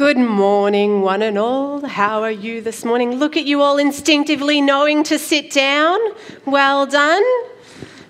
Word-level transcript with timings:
Good 0.00 0.16
morning, 0.16 1.02
one 1.02 1.20
and 1.20 1.36
all. 1.36 1.86
How 1.86 2.22
are 2.22 2.30
you 2.30 2.62
this 2.62 2.86
morning? 2.86 3.16
Look 3.16 3.36
at 3.36 3.44
you 3.44 3.60
all 3.60 3.76
instinctively 3.76 4.62
knowing 4.62 5.02
to 5.02 5.18
sit 5.18 5.50
down. 5.50 5.98
Well 6.46 6.86
done. 6.86 7.22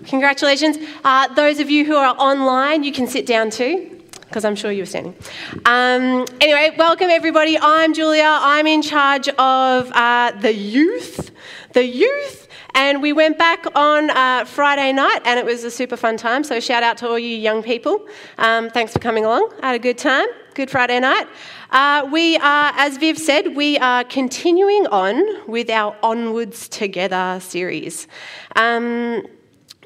Congratulations. 0.05 0.79
Uh, 1.03 1.27
those 1.35 1.59
of 1.59 1.69
you 1.69 1.85
who 1.85 1.97
are 1.97 2.15
online, 2.17 2.85
you 2.85 2.93
can 2.93 3.09
sit 3.09 3.27
down 3.27 3.51
too, 3.51 4.01
because 4.21 4.45
I'm 4.45 4.55
sure 4.55 4.71
you 4.71 4.83
were 4.83 4.87
standing. 4.87 5.17
Um, 5.65 6.27
anyway, 6.41 6.73
welcome 6.79 7.11
everybody. 7.11 7.59
I'm 7.61 7.93
Julia. 7.93 8.39
I'm 8.41 8.69
in 8.69 8.83
charge 8.83 9.29
of 9.29 9.91
uh, 9.91 10.31
the 10.41 10.55
youth. 10.55 11.33
The 11.73 11.85
youth 11.85 12.47
and 12.75 13.03
we 13.03 13.13
went 13.13 13.37
back 13.37 13.67
on 13.75 14.11
uh, 14.11 14.45
Friday 14.45 14.93
night, 14.93 15.21
and 15.25 15.39
it 15.41 15.45
was 15.45 15.65
a 15.65 15.71
super 15.71 15.97
fun 15.97 16.17
time. 16.17 16.45
So, 16.45 16.61
shout 16.61 16.83
out 16.83 16.97
to 16.99 17.09
all 17.09 17.19
you 17.19 17.37
young 17.37 17.63
people. 17.63 18.07
Um, 18.39 18.71
thanks 18.71 18.93
for 18.93 19.01
coming 19.01 19.25
along. 19.25 19.53
I 19.61 19.69
had 19.69 19.77
a 19.77 19.81
good 19.81 19.99
time. 19.99 20.27
Good 20.55 20.71
Friday 20.71 21.01
night. 21.01 21.27
Uh, 21.71 22.09
we 22.11 22.37
are, 22.39 22.73
as 22.75 22.97
Viv 22.97 23.17
said, 23.17 23.55
we 23.55 23.79
are 23.79 24.03
continuing 24.03 24.89
on 24.89 25.49
with 25.49 25.71
our 25.71 25.97
Onwards 26.03 26.69
Together 26.69 27.39
series. 27.41 28.09
Um, 28.57 29.25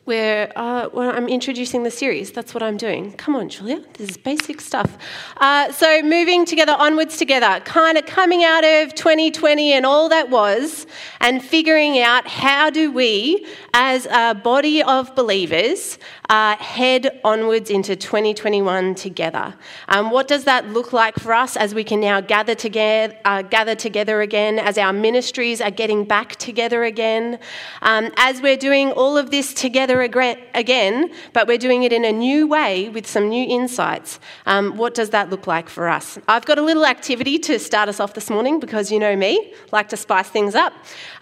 where 0.04 0.50
uh, 0.56 0.88
well, 0.92 1.10
I'm 1.10 1.28
introducing 1.28 1.82
the 1.82 1.90
series. 1.90 2.30
That's 2.30 2.54
what 2.54 2.62
I'm 2.62 2.76
doing. 2.76 3.12
Come 3.12 3.36
on, 3.36 3.48
Julia. 3.48 3.82
This 3.94 4.10
is 4.10 4.16
basic 4.16 4.60
stuff. 4.60 4.96
Uh, 5.38 5.72
so, 5.72 6.02
moving 6.02 6.44
together, 6.44 6.74
onwards 6.78 7.16
together, 7.16 7.60
kind 7.64 7.96
of 7.98 8.06
coming 8.06 8.44
out 8.44 8.64
of 8.64 8.94
2020 8.94 9.72
and 9.72 9.86
all 9.86 10.08
that 10.10 10.30
was, 10.30 10.86
and 11.24 11.42
figuring 11.42 11.98
out 11.98 12.28
how 12.28 12.68
do 12.68 12.92
we, 12.92 13.46
as 13.72 14.04
a 14.10 14.34
body 14.34 14.82
of 14.82 15.14
believers, 15.16 15.98
uh, 16.28 16.54
head 16.56 17.18
onwards 17.24 17.70
into 17.70 17.96
2021 17.96 18.94
together. 18.94 19.54
Um, 19.88 20.10
what 20.10 20.28
does 20.28 20.44
that 20.44 20.68
look 20.68 20.92
like 20.92 21.18
for 21.18 21.32
us 21.32 21.56
as 21.56 21.74
we 21.74 21.82
can 21.82 21.98
now 21.98 22.20
gather 22.20 22.54
together, 22.54 23.16
uh, 23.24 23.40
gather 23.40 23.74
together 23.74 24.20
again, 24.20 24.58
as 24.58 24.76
our 24.76 24.92
ministries 24.92 25.62
are 25.62 25.70
getting 25.70 26.04
back 26.04 26.36
together 26.36 26.84
again, 26.84 27.38
um, 27.80 28.10
as 28.18 28.42
we're 28.42 28.58
doing 28.58 28.92
all 28.92 29.16
of 29.16 29.30
this 29.30 29.54
together 29.54 30.02
again, 30.02 31.10
but 31.32 31.48
we're 31.48 31.56
doing 31.56 31.84
it 31.84 31.92
in 31.94 32.04
a 32.04 32.12
new 32.12 32.46
way 32.46 32.90
with 32.90 33.06
some 33.06 33.30
new 33.30 33.46
insights? 33.48 34.20
Um, 34.44 34.76
what 34.76 34.92
does 34.92 35.08
that 35.10 35.30
look 35.30 35.46
like 35.46 35.70
for 35.70 35.88
us? 35.88 36.18
I've 36.28 36.44
got 36.44 36.58
a 36.58 36.62
little 36.62 36.84
activity 36.84 37.38
to 37.38 37.58
start 37.58 37.88
us 37.88 37.98
off 37.98 38.12
this 38.12 38.28
morning 38.28 38.60
because 38.60 38.92
you 38.92 38.98
know 38.98 39.16
me, 39.16 39.54
like 39.72 39.88
to 39.88 39.96
spice 39.96 40.28
things 40.28 40.54
up. 40.54 40.74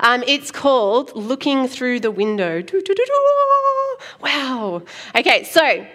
Um, 0.02 0.22
it's 0.26 0.50
called 0.50 1.14
Looking 1.14 1.68
Through 1.68 2.00
the 2.00 2.10
Window. 2.10 2.62
Wow. 4.20 4.82
Okay, 5.14 5.44
so 5.44 5.86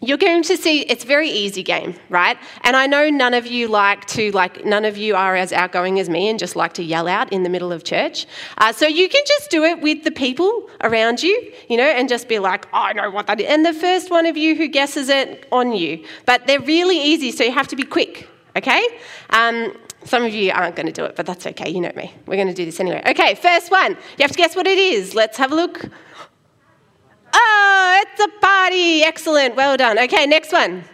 you're 0.00 0.18
going 0.18 0.42
to 0.42 0.56
see 0.56 0.80
it's 0.80 1.04
a 1.04 1.06
very 1.06 1.30
easy 1.30 1.62
game 1.62 1.94
right? 2.08 2.36
And 2.62 2.74
i 2.74 2.86
know 2.88 3.08
none 3.08 3.34
of 3.34 3.46
you 3.46 3.68
like 3.68 4.04
to 4.08 4.32
like 4.32 4.64
none 4.64 4.84
of 4.84 4.96
you 4.96 5.14
are 5.14 5.36
as 5.36 5.52
outgoing 5.52 6.00
as 6.00 6.08
me 6.10 6.28
and 6.28 6.40
just 6.40 6.56
like 6.56 6.72
to 6.74 6.82
yell 6.82 7.06
out 7.06 7.32
in 7.32 7.44
the 7.44 7.48
middle 7.48 7.72
of 7.72 7.84
church. 7.84 8.26
Uh, 8.58 8.72
so 8.72 8.86
you 8.86 9.08
can 9.08 9.22
just 9.26 9.48
do 9.48 9.62
it 9.62 9.80
with 9.80 10.02
the 10.02 10.10
people 10.10 10.68
around 10.82 11.22
you 11.22 11.52
you 11.68 11.76
know 11.76 11.84
and 11.84 12.08
just 12.08 12.28
be 12.28 12.40
like 12.40 12.66
oh, 12.72 12.78
i 12.88 12.92
know 12.92 13.10
what 13.10 13.28
that 13.28 13.40
is. 13.40 13.46
And 13.46 13.64
the 13.64 13.72
first 13.72 14.10
one 14.10 14.26
of 14.26 14.36
you 14.36 14.56
who 14.56 14.66
guesses 14.66 15.08
it 15.08 15.46
on 15.52 15.72
you. 15.72 16.04
But 16.26 16.48
they're 16.48 16.60
really 16.60 17.00
easy 17.00 17.30
so 17.30 17.44
you 17.44 17.52
have 17.52 17.68
to 17.68 17.76
be 17.76 17.84
quick 17.84 18.28
okay? 18.56 18.86
Um, 19.30 19.74
some 20.04 20.24
of 20.24 20.32
you 20.34 20.52
aren't 20.52 20.76
going 20.76 20.86
to 20.86 20.92
do 20.92 21.04
it 21.04 21.16
but 21.16 21.26
that's 21.26 21.46
okay 21.46 21.70
you 21.70 21.80
know 21.80 21.92
me 21.94 22.12
we're 22.26 22.36
going 22.36 22.48
to 22.48 22.54
do 22.54 22.64
this 22.64 22.80
anyway 22.80 23.02
okay 23.06 23.34
first 23.34 23.70
one 23.70 23.92
you 23.92 24.22
have 24.22 24.32
to 24.32 24.38
guess 24.38 24.56
what 24.56 24.66
it 24.66 24.78
is 24.78 25.14
let's 25.14 25.36
have 25.38 25.52
a 25.52 25.54
look 25.54 25.88
Oh, 27.32 28.02
it's 28.02 28.20
a 28.22 28.28
party. 28.40 29.02
Excellent. 29.02 29.56
Well 29.56 29.76
done. 29.76 29.98
Okay, 29.98 30.26
next 30.26 30.52
one. 30.52 30.84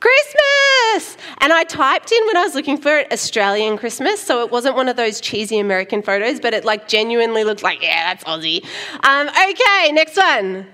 Christmas! 0.00 1.16
And 1.38 1.52
I 1.52 1.62
typed 1.62 2.10
in 2.10 2.26
when 2.26 2.36
I 2.36 2.42
was 2.42 2.56
looking 2.56 2.76
for 2.76 2.98
it 2.98 3.12
Australian 3.12 3.78
Christmas, 3.78 4.20
so 4.20 4.44
it 4.44 4.50
wasn't 4.50 4.74
one 4.74 4.88
of 4.88 4.96
those 4.96 5.20
cheesy 5.20 5.60
American 5.60 6.02
photos, 6.02 6.40
but 6.40 6.54
it 6.54 6.64
like 6.64 6.88
genuinely 6.88 7.44
looked 7.44 7.62
like, 7.62 7.80
yeah, 7.80 8.12
that's 8.12 8.24
Aussie. 8.24 8.64
Um, 9.04 9.28
okay, 9.28 9.92
next 9.92 10.16
one. 10.16 10.66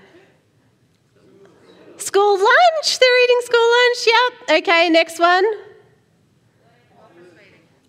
School 1.97 2.37
lunch. 2.39 2.99
They're 2.99 3.23
eating 3.23 3.39
school 3.41 3.69
lunch. 3.69 4.07
Yep. 4.07 4.63
Okay, 4.63 4.89
next 4.89 5.19
one. 5.19 5.45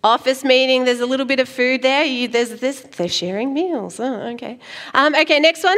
Office 0.02 0.44
meeting, 0.44 0.84
there's 0.84 1.00
a 1.00 1.06
little 1.06 1.26
bit 1.26 1.40
of 1.40 1.48
food 1.48 1.82
there. 1.82 2.04
You, 2.04 2.28
there's 2.28 2.60
this, 2.60 2.80
they're 2.80 3.08
sharing 3.08 3.52
meals. 3.52 4.00
Oh, 4.00 4.28
okay. 4.30 4.58
Um, 4.94 5.14
okay, 5.14 5.38
next 5.40 5.62
one. 5.62 5.76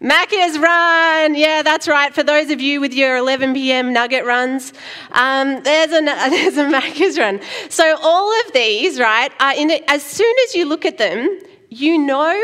Macca's 0.00 0.58
run. 0.58 1.34
Yeah, 1.34 1.62
that's 1.62 1.88
right. 1.88 2.14
For 2.14 2.22
those 2.22 2.50
of 2.50 2.60
you 2.60 2.80
with 2.80 2.92
your 2.92 3.16
11 3.16 3.54
p.m. 3.54 3.92
nugget 3.92 4.24
runs, 4.24 4.72
um, 5.12 5.62
there's, 5.62 5.92
a, 5.92 6.00
there's 6.30 6.56
a 6.58 6.64
Macca's 6.64 7.18
run. 7.18 7.40
So, 7.68 7.96
all 8.02 8.30
of 8.40 8.52
these, 8.52 8.98
right, 8.98 9.32
are 9.40 9.54
in 9.54 9.70
as 9.88 10.02
soon 10.02 10.34
as 10.44 10.54
you 10.54 10.66
look 10.66 10.84
at 10.84 10.98
them, 10.98 11.40
you 11.70 11.98
know 11.98 12.38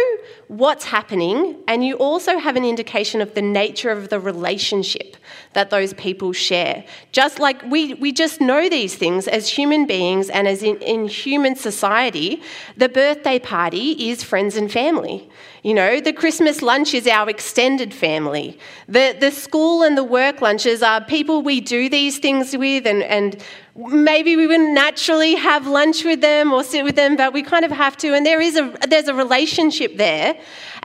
what's 0.49 0.85
happening, 0.85 1.63
and 1.69 1.85
you 1.85 1.97
also 1.97 2.39
have 2.39 2.57
an 2.57 2.65
indication 2.65 3.21
of 3.21 3.35
the 3.35 3.43
nature 3.43 3.91
of 3.91 4.09
the 4.09 4.19
relationship 4.19 5.17
that 5.53 5.71
those 5.71 5.93
people 5.95 6.33
share. 6.33 6.85
Just 7.13 7.39
like 7.39 7.63
we, 7.65 7.95
we 7.95 8.13
just 8.13 8.41
know 8.41 8.69
these 8.69 8.95
things 8.95 9.27
as 9.27 9.49
human 9.49 9.87
beings 9.87 10.31
and 10.31 10.47
as 10.47 10.63
in, 10.63 10.77
in 10.79 11.09
human 11.09 11.57
society, 11.57 12.43
the 12.77 12.89
birthday 12.89 13.39
party 13.39 14.11
is 14.11 14.23
friends 14.23 14.57
and 14.57 14.71
family. 14.71 15.29
You 15.63 15.75
know, 15.75 16.01
the 16.01 16.15
Christmas 16.15 16.63
lunch 16.63 16.95
is 16.95 17.07
our 17.07 17.29
extended 17.29 17.93
family. 17.93 18.59
The, 18.89 19.15
the 19.19 19.31
school 19.31 19.83
and 19.83 19.97
the 19.97 20.05
work 20.05 20.41
lunches 20.41 20.83
are 20.83 21.05
people 21.05 21.43
we 21.43 21.61
do 21.61 21.91
these 21.91 22.19
things 22.19 22.57
with, 22.57 22.87
and, 22.87 23.03
and 23.03 23.43
maybe 23.77 24.37
we 24.37 24.47
wouldn't 24.47 24.73
naturally 24.73 25.35
have 25.35 25.67
lunch 25.67 26.03
with 26.03 26.23
them 26.23 26.51
or 26.51 26.65
sit 26.65 26.83
with 26.83 26.97
them, 26.97 27.15
but 27.15 27.35
we 27.35 27.43
kind 27.43 27.67
of 27.67 27.71
have 27.73 27.97
to. 27.99 28.15
And 28.15 28.25
there 28.25 28.41
is 28.41 28.57
a, 28.57 28.75
there's 28.89 29.09
a 29.09 29.15
relationship 29.15 29.99
there. 29.99 30.35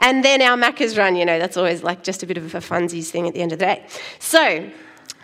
And 0.00 0.22
then 0.22 0.42
our 0.42 0.58
Macca's 0.58 0.98
run, 0.98 1.16
you 1.16 1.24
know, 1.24 1.38
that's 1.38 1.56
always 1.56 1.82
like 1.82 2.02
just 2.02 2.22
a 2.22 2.26
bit 2.26 2.36
of 2.36 2.54
a 2.54 2.58
funsies 2.58 3.06
thing 3.06 3.26
at 3.26 3.32
the 3.32 3.40
end 3.40 3.52
of 3.52 3.58
the 3.58 3.64
day. 3.64 3.86
So, 4.18 4.70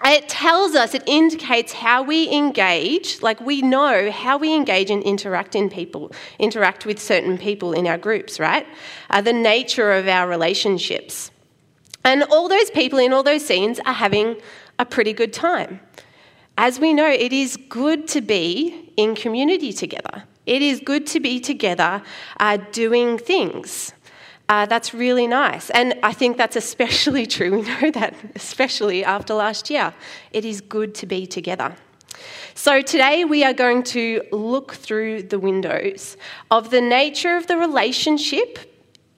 it 0.04 0.28
tells 0.28 0.74
us, 0.74 0.94
it 0.94 1.02
indicates 1.06 1.72
how 1.72 2.02
we 2.02 2.30
engage, 2.32 3.22
like 3.22 3.40
we 3.40 3.62
know 3.62 4.10
how 4.10 4.36
we 4.36 4.54
engage 4.54 4.90
and 4.90 5.02
interact 5.02 5.54
in 5.54 5.70
people, 5.70 6.10
interact 6.38 6.86
with 6.86 7.00
certain 7.00 7.38
people 7.38 7.72
in 7.72 7.86
our 7.86 7.98
groups, 7.98 8.40
right? 8.40 8.66
Uh, 9.10 9.20
the 9.20 9.32
nature 9.32 9.92
of 9.92 10.08
our 10.08 10.28
relationships. 10.28 11.30
And 12.04 12.24
all 12.24 12.48
those 12.48 12.70
people 12.70 12.98
in 12.98 13.12
all 13.12 13.22
those 13.22 13.44
scenes 13.44 13.78
are 13.86 13.94
having 13.94 14.36
a 14.78 14.84
pretty 14.84 15.12
good 15.12 15.32
time. 15.32 15.80
As 16.58 16.80
we 16.80 16.92
know, 16.92 17.08
it 17.08 17.32
is 17.32 17.56
good 17.68 18.08
to 18.08 18.20
be 18.20 18.92
in 18.96 19.14
community 19.14 19.72
together. 19.72 20.24
It 20.46 20.62
is 20.62 20.80
good 20.80 21.06
to 21.08 21.20
be 21.20 21.38
together 21.40 22.02
uh, 22.40 22.58
doing 22.72 23.18
things. 23.18 23.92
Uh, 24.52 24.66
that's 24.66 24.92
really 24.92 25.26
nice. 25.26 25.70
And 25.70 25.94
I 26.02 26.12
think 26.12 26.36
that's 26.36 26.56
especially 26.56 27.24
true. 27.36 27.50
We 27.52 27.62
know 27.62 27.90
that, 27.92 28.14
especially 28.36 29.02
after 29.02 29.32
last 29.32 29.70
year. 29.70 29.94
It 30.30 30.44
is 30.44 30.60
good 30.60 30.94
to 30.96 31.06
be 31.06 31.26
together. 31.26 31.74
So, 32.54 32.82
today 32.82 33.24
we 33.24 33.44
are 33.44 33.54
going 33.54 33.82
to 33.96 34.22
look 34.30 34.74
through 34.74 35.22
the 35.22 35.38
windows 35.38 36.18
of 36.50 36.68
the 36.68 36.82
nature 36.82 37.34
of 37.34 37.46
the 37.46 37.56
relationship 37.56 38.58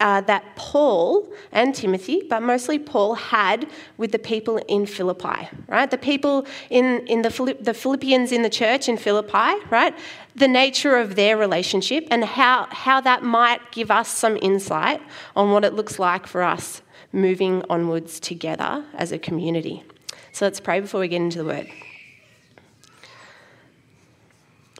uh, 0.00 0.20
that 0.22 0.44
Paul 0.56 1.32
and 1.52 1.74
Timothy, 1.74 2.22
but 2.28 2.42
mostly 2.42 2.78
Paul, 2.78 3.14
had 3.14 3.68
with 3.96 4.12
the 4.12 4.18
people 4.18 4.58
in 4.68 4.86
Philippi, 4.86 5.48
right? 5.68 5.90
The 5.90 5.98
people 5.98 6.46
in, 6.70 7.06
in 7.06 7.22
the, 7.22 7.30
Philipp- 7.30 7.64
the 7.64 7.74
Philippians 7.74 8.32
in 8.32 8.42
the 8.42 8.50
church 8.50 8.88
in 8.88 8.96
Philippi, 8.96 9.54
right? 9.70 9.94
The 10.34 10.48
nature 10.48 10.96
of 10.96 11.14
their 11.14 11.36
relationship 11.36 12.06
and 12.10 12.24
how, 12.24 12.66
how 12.70 13.00
that 13.02 13.22
might 13.22 13.72
give 13.72 13.90
us 13.90 14.08
some 14.08 14.36
insight 14.42 15.00
on 15.36 15.52
what 15.52 15.64
it 15.64 15.74
looks 15.74 15.98
like 15.98 16.26
for 16.26 16.42
us 16.42 16.82
moving 17.12 17.62
onwards 17.70 18.18
together 18.18 18.84
as 18.94 19.12
a 19.12 19.18
community. 19.18 19.84
So 20.32 20.44
let's 20.46 20.58
pray 20.58 20.80
before 20.80 21.00
we 21.00 21.08
get 21.08 21.22
into 21.22 21.38
the 21.38 21.44
word. 21.44 21.70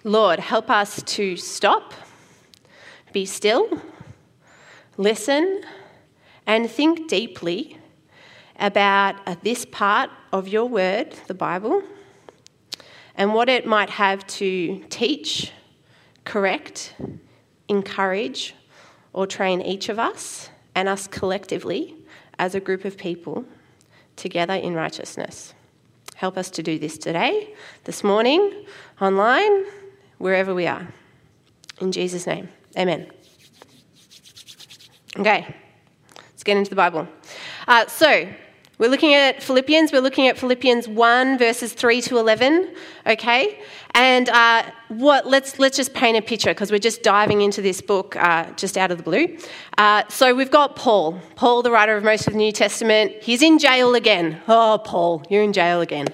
Lord, 0.03 0.41
help 0.41 0.69
us 0.69 1.01
to 1.03 1.37
stop, 1.37 1.95
be 3.13 3.25
still 3.25 3.81
listen 4.97 5.63
and 6.47 6.71
think 6.71 7.09
deeply 7.09 7.79
about 8.59 9.17
uh, 9.27 9.35
this 9.43 9.65
part 9.65 10.11
of 10.33 10.49
your 10.49 10.67
word, 10.67 11.13
the 11.27 11.35
Bible, 11.35 11.83
and 13.17 13.35
what 13.35 13.49
it 13.49 13.67
might 13.67 13.91
have 13.91 14.27
to 14.27 14.85
teach, 14.91 15.53
correct, 16.25 16.95
encourage, 17.69 18.55
or 19.13 19.27
train 19.27 19.61
each 19.61 19.89
of 19.89 19.99
us 19.99 20.51
and 20.75 20.89
us 20.89 21.07
collectively 21.07 21.95
as 22.39 22.55
a 22.55 22.61
group 22.61 22.85
of 22.85 22.97
people 22.97 23.45
together 24.17 24.55
in 24.55 24.75
righteousness. 24.75 25.55
Help 26.17 26.37
us 26.37 26.51
to 26.51 26.63
do 26.63 26.79
this 26.79 26.99
today, 26.99 27.55
this 27.85 28.05
morning, 28.05 28.67
online, 29.01 29.65
wherever 30.19 30.55
we 30.55 30.67
are. 30.67 30.89
In 31.81 31.91
Jesus' 31.91 32.27
name, 32.27 32.49
amen. 32.77 33.24
Okay, 35.17 35.47
let's 36.17 36.43
get 36.43 36.57
into 36.57 36.71
the 36.71 36.77
Bible. 36.77 37.07
Uh, 37.69 37.87
so, 37.87 38.29
We're 38.77 38.91
looking 38.91 39.15
at 39.15 39.41
Philippians. 39.41 39.93
We're 39.93 40.01
looking 40.01 40.27
at 40.27 40.37
Philippians 40.37 40.89
1, 40.89 41.39
verses 41.39 41.73
3 41.73 42.01
to 42.03 42.19
11, 42.19 42.75
okay? 43.07 43.61
And 43.93 44.29
uh, 44.29 44.65
what, 44.89 45.27
let's, 45.27 45.59
let's 45.59 45.77
just 45.77 45.95
paint 45.95 46.17
a 46.17 46.23
picture 46.23 46.51
because 46.51 46.71
we're 46.71 46.79
just 46.79 47.03
diving 47.03 47.41
into 47.41 47.63
this 47.63 47.81
book 47.81 48.17
uh, 48.17 48.51
just 48.53 48.77
out 48.77 48.91
of 48.91 48.99
the 48.99 49.03
blue. 49.03 49.39
Uh, 49.79 50.03
so 50.09 50.35
we've 50.35 50.51
got 50.51 50.77
Paul, 50.77 51.21
Paul, 51.37 51.63
the 51.63 51.71
writer 51.71 51.97
of 51.97 52.05
most 52.05 52.27
of 52.27 52.35
the 52.35 52.39
New 52.39 52.53
Testament. 52.53 53.13
He's 53.23 53.43
in 53.43 53.59
jail 53.59 53.95
again. 53.95 54.41
Oh, 54.47 54.81
Paul, 54.85 55.23
you're 55.29 55.43
in 55.43 55.53
jail 55.53 55.81
again. 55.81 56.09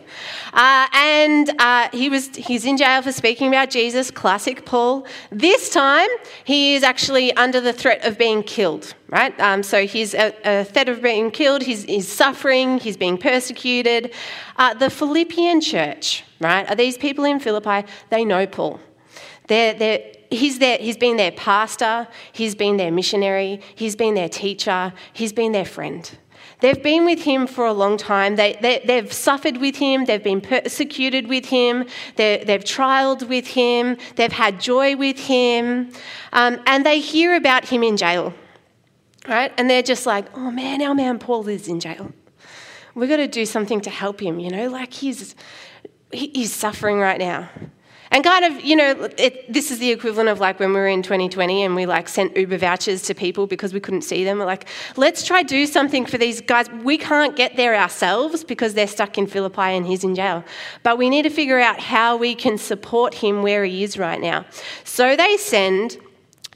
Uh, 0.53 0.87
and 0.93 1.51
uh, 1.59 1.89
he 1.93 2.09
was, 2.09 2.29
he's 2.37 2.65
in 2.65 2.77
jail 2.77 3.03
for 3.03 3.13
speaking 3.13 3.49
about 3.49 3.71
Jesus, 3.71 4.11
classic 4.11 4.65
Paul. 4.65 5.07
This 5.31 5.71
time, 5.71 6.09
he 6.45 6.75
is 6.75 6.83
actually 6.83 7.33
under 7.35 7.61
the 7.61 7.73
threat 7.73 8.05
of 8.07 8.17
being 8.19 8.43
killed, 8.43 8.95
right? 9.09 9.39
Um, 9.41 9.63
so 9.63 9.87
he's 9.87 10.15
a, 10.15 10.35
a, 10.45 10.65
threat 10.65 10.89
of 10.89 11.03
being 11.03 11.31
killed, 11.31 11.63
he's, 11.63 11.85
he's 11.85 12.09
suffering, 12.09 12.79
he's 12.79 12.97
being 12.97 13.19
persecuted. 13.19 14.15
Uh, 14.57 14.75
the 14.75 14.91
Philippian 14.91 15.61
church, 15.61 16.25
right, 16.41 16.69
are 16.69 16.75
these 16.75 16.99
people 16.99 17.25
in 17.25 17.39
Philippi, 17.41 17.87
they 18.09 18.25
know 18.25 18.47
Paul. 18.47 18.81
They're, 19.47 19.75
they're, 19.75 20.13
he's, 20.31 20.59
their, 20.59 20.79
he's 20.79 20.97
been 20.97 21.17
their 21.17 21.33
pastor, 21.33 22.09
he's 22.33 22.55
been 22.55 22.77
their 22.77 22.91
missionary, 22.91 23.61
he's 23.75 23.97
been 23.97 24.15
their 24.15 24.29
teacher, 24.29 24.93
he's 25.13 25.33
been 25.33 25.53
their 25.53 25.65
friend. 25.65 26.11
They've 26.61 26.83
been 26.83 27.07
with 27.07 27.23
him 27.23 27.47
for 27.47 27.65
a 27.65 27.73
long 27.73 27.97
time. 27.97 28.37
They, 28.37 28.59
they, 28.61 28.97
have 28.97 29.13
suffered 29.13 29.57
with 29.57 29.77
him. 29.77 30.05
They've 30.05 30.23
been 30.23 30.43
persecuted 30.43 31.27
with 31.27 31.47
him. 31.47 31.87
they've 32.17 32.47
trialed 32.47 33.29
with 33.29 33.47
him. 33.47 33.97
They've 34.17 34.33
had 34.33 34.61
joy 34.61 34.95
with 34.95 35.19
him. 35.19 35.91
Um, 36.33 36.61
and 36.67 36.85
they 36.85 37.01
hear 37.01 37.35
about 37.35 37.67
him 37.67 37.83
in 37.83 37.97
jail, 37.97 38.35
right? 39.27 39.53
And 39.57 39.71
they're 39.71 39.83
just 39.83 40.05
like, 40.05 40.27
oh 40.37 40.51
man, 40.51 40.83
our 40.83 40.95
man 40.95 41.19
Paul 41.19 41.49
is 41.49 41.67
in 41.67 41.81
jail. 41.81 42.13
We've 42.95 43.09
got 43.09 43.17
to 43.17 43.29
do 43.29 43.47
something 43.47 43.81
to 43.83 43.91
help 43.91 44.21
him, 44.21 44.39
you 44.39 44.51
know, 44.51 44.69
like 44.69 44.93
he's, 44.93 45.35
he's 46.13 46.53
suffering 46.53 46.99
right 46.99 47.19
now. 47.19 47.49
And 48.13 48.25
kind 48.25 48.45
of, 48.45 48.65
you 48.65 48.75
know, 48.75 49.09
it, 49.19 49.53
this 49.53 49.71
is 49.71 49.79
the 49.79 49.91
equivalent 49.91 50.29
of 50.29 50.41
like 50.41 50.59
when 50.59 50.71
we 50.71 50.81
were 50.81 50.89
in 50.89 51.01
2020 51.01 51.63
and 51.63 51.77
we 51.77 51.87
like 51.87 52.09
sent 52.09 52.37
Uber 52.37 52.59
vouchers 52.59 53.03
to 53.03 53.15
people 53.15 53.47
because 53.47 53.73
we 53.73 53.79
couldn't 53.79 54.03
see 54.03 54.25
them. 54.25 54.39
We're 54.39 54.47
like, 54.47 54.67
let's 54.97 55.25
try 55.25 55.45
do 55.45 55.65
something 55.65 56.07
for 56.07 56.19
these 56.19 56.41
guys. 56.41 56.69
We 56.83 56.99
can't 56.99 57.37
get 57.37 57.57
there 57.57 57.77
ourselves 57.77 58.43
because 58.43 58.75
they're 58.75 58.89
stuck 58.89 59.17
in 59.17 59.29
Philippi 59.29 59.61
and 59.61 59.87
he's 59.87 60.03
in 60.03 60.17
jail. 60.17 60.43
But 60.83 60.99
we 60.99 61.09
need 61.09 61.23
to 61.23 61.31
figure 61.31 61.61
out 61.61 61.79
how 61.79 62.17
we 62.17 62.35
can 62.35 62.59
support 62.59 63.15
him 63.15 63.43
where 63.43 63.65
he 63.65 63.85
is 63.85 63.97
right 63.97 64.21
now. 64.21 64.45
So 64.83 65.15
they 65.15 65.37
send 65.37 65.97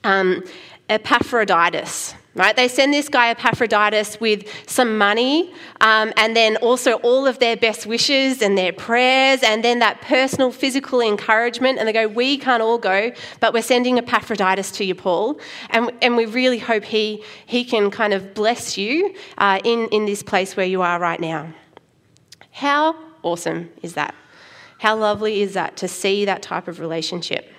um, 0.02 0.42
Epaphroditus 0.88 2.14
right? 2.34 2.56
They 2.56 2.68
send 2.68 2.92
this 2.92 3.08
guy 3.08 3.30
Epaphroditus 3.30 4.20
with 4.20 4.48
some 4.66 4.98
money 4.98 5.52
um, 5.80 6.12
and 6.16 6.36
then 6.36 6.56
also 6.56 6.94
all 6.94 7.26
of 7.26 7.38
their 7.38 7.56
best 7.56 7.86
wishes 7.86 8.42
and 8.42 8.58
their 8.58 8.72
prayers 8.72 9.42
and 9.42 9.62
then 9.62 9.78
that 9.78 10.00
personal 10.00 10.50
physical 10.50 11.00
encouragement. 11.00 11.78
And 11.78 11.86
they 11.86 11.92
go, 11.92 12.08
We 12.08 12.36
can't 12.38 12.62
all 12.62 12.78
go, 12.78 13.12
but 13.40 13.52
we're 13.52 13.62
sending 13.62 13.98
Epaphroditus 13.98 14.70
to 14.72 14.84
you, 14.84 14.94
Paul. 14.94 15.40
And, 15.70 15.92
and 16.02 16.16
we 16.16 16.26
really 16.26 16.58
hope 16.58 16.84
he, 16.84 17.22
he 17.46 17.64
can 17.64 17.90
kind 17.90 18.12
of 18.12 18.34
bless 18.34 18.76
you 18.76 19.14
uh, 19.38 19.60
in, 19.64 19.88
in 19.88 20.06
this 20.06 20.22
place 20.22 20.56
where 20.56 20.66
you 20.66 20.82
are 20.82 20.98
right 20.98 21.20
now. 21.20 21.52
How 22.50 22.96
awesome 23.22 23.70
is 23.82 23.94
that? 23.94 24.14
How 24.78 24.96
lovely 24.96 25.40
is 25.40 25.54
that 25.54 25.76
to 25.78 25.88
see 25.88 26.24
that 26.24 26.42
type 26.42 26.68
of 26.68 26.80
relationship? 26.80 27.53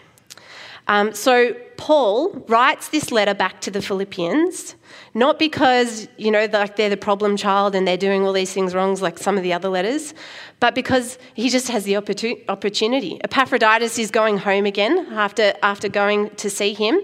Um, 0.88 1.14
so 1.14 1.54
Paul 1.78 2.32
writes 2.48 2.90
this 2.90 3.12
letter 3.12 3.34
back 3.34 3.60
to 3.62 3.72
the 3.72 3.82
Philippians, 3.82 4.76
not 5.14 5.40
because 5.40 6.08
you 6.18 6.32
know 6.32 6.48
like 6.52 6.76
they're 6.76 6.90
the 6.90 6.98
problem 6.98 7.38
child 7.38 7.76
and 7.76 7.88
they're 7.88 7.98
doing 7.98 8.26
all 8.26 8.34
these 8.34 8.54
things 8.54 8.76
wrong 8.76 8.96
like 8.96 9.18
some 9.18 9.36
of 9.38 9.44
the 9.44 9.52
other 9.52 9.70
letters, 9.70 10.14
but 10.60 10.76
because 10.76 11.18
he 11.34 11.50
just 11.50 11.70
has 11.70 11.84
the 11.86 11.98
opportunity. 11.98 13.20
Epaphroditus 13.24 13.98
is 13.98 14.12
going 14.12 14.38
home 14.38 14.66
again 14.66 15.08
after 15.12 15.54
after 15.64 15.90
going 15.90 16.30
to 16.36 16.50
see 16.50 16.74
him, 16.74 17.00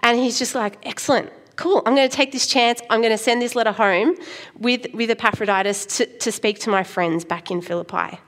and 0.00 0.18
he's 0.18 0.38
just 0.38 0.54
like, 0.54 0.78
excellent. 0.84 1.30
Cool, 1.56 1.82
I'm 1.86 1.94
going 1.94 2.08
to 2.08 2.14
take 2.14 2.32
this 2.32 2.46
chance. 2.46 2.82
I'm 2.90 3.00
going 3.00 3.12
to 3.12 3.18
send 3.18 3.40
this 3.40 3.54
letter 3.54 3.72
home 3.72 4.14
with, 4.58 4.92
with 4.92 5.08
Epaphroditus 5.08 5.86
to, 5.96 6.06
to 6.18 6.30
speak 6.30 6.58
to 6.60 6.70
my 6.70 6.84
friends 6.84 7.24
back 7.24 7.50
in 7.50 7.62
Philippi. 7.62 8.20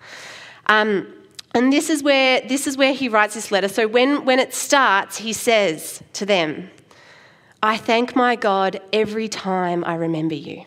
Um, 0.66 1.12
and 1.54 1.72
this 1.72 1.88
is 1.90 2.02
where, 2.02 2.40
this 2.42 2.66
is 2.66 2.76
where 2.76 2.92
he 2.92 3.08
writes 3.08 3.34
this 3.34 3.50
letter. 3.50 3.68
So 3.68 3.88
when, 3.88 4.24
when 4.24 4.38
it 4.38 4.52
starts, 4.54 5.18
he 5.18 5.32
says 5.32 6.02
to 6.14 6.26
them, 6.26 6.70
I 7.62 7.76
thank 7.76 8.14
my 8.14 8.36
God 8.36 8.80
every 8.92 9.28
time 9.28 9.84
I 9.84 9.94
remember 9.94 10.34
you. 10.34 10.64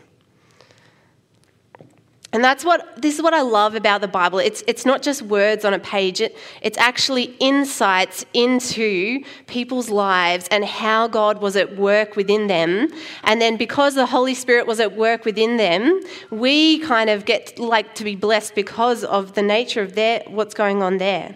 And 2.33 2.41
that's 2.41 2.63
what 2.63 3.01
this 3.01 3.15
is 3.15 3.21
what 3.21 3.33
I 3.33 3.41
love 3.41 3.75
about 3.75 3.99
the 3.99 4.07
Bible. 4.07 4.39
It's 4.39 4.63
it's 4.65 4.85
not 4.85 5.01
just 5.01 5.21
words 5.21 5.65
on 5.65 5.73
a 5.73 5.79
page. 5.79 6.21
It, 6.21 6.37
it's 6.61 6.77
actually 6.77 7.35
insights 7.39 8.25
into 8.33 9.21
people's 9.47 9.89
lives 9.89 10.47
and 10.49 10.63
how 10.63 11.09
God 11.09 11.41
was 11.41 11.57
at 11.57 11.75
work 11.75 12.15
within 12.15 12.47
them. 12.47 12.87
And 13.23 13.41
then 13.41 13.57
because 13.57 13.95
the 13.95 14.05
Holy 14.05 14.33
Spirit 14.33 14.65
was 14.65 14.79
at 14.79 14.95
work 14.95 15.25
within 15.25 15.57
them, 15.57 16.01
we 16.29 16.79
kind 16.79 17.09
of 17.09 17.25
get 17.25 17.59
like 17.59 17.95
to 17.95 18.05
be 18.05 18.15
blessed 18.15 18.55
because 18.55 19.03
of 19.03 19.33
the 19.33 19.41
nature 19.41 19.81
of 19.81 19.95
their 19.95 20.23
what's 20.27 20.53
going 20.53 20.81
on 20.81 20.99
there. 20.99 21.35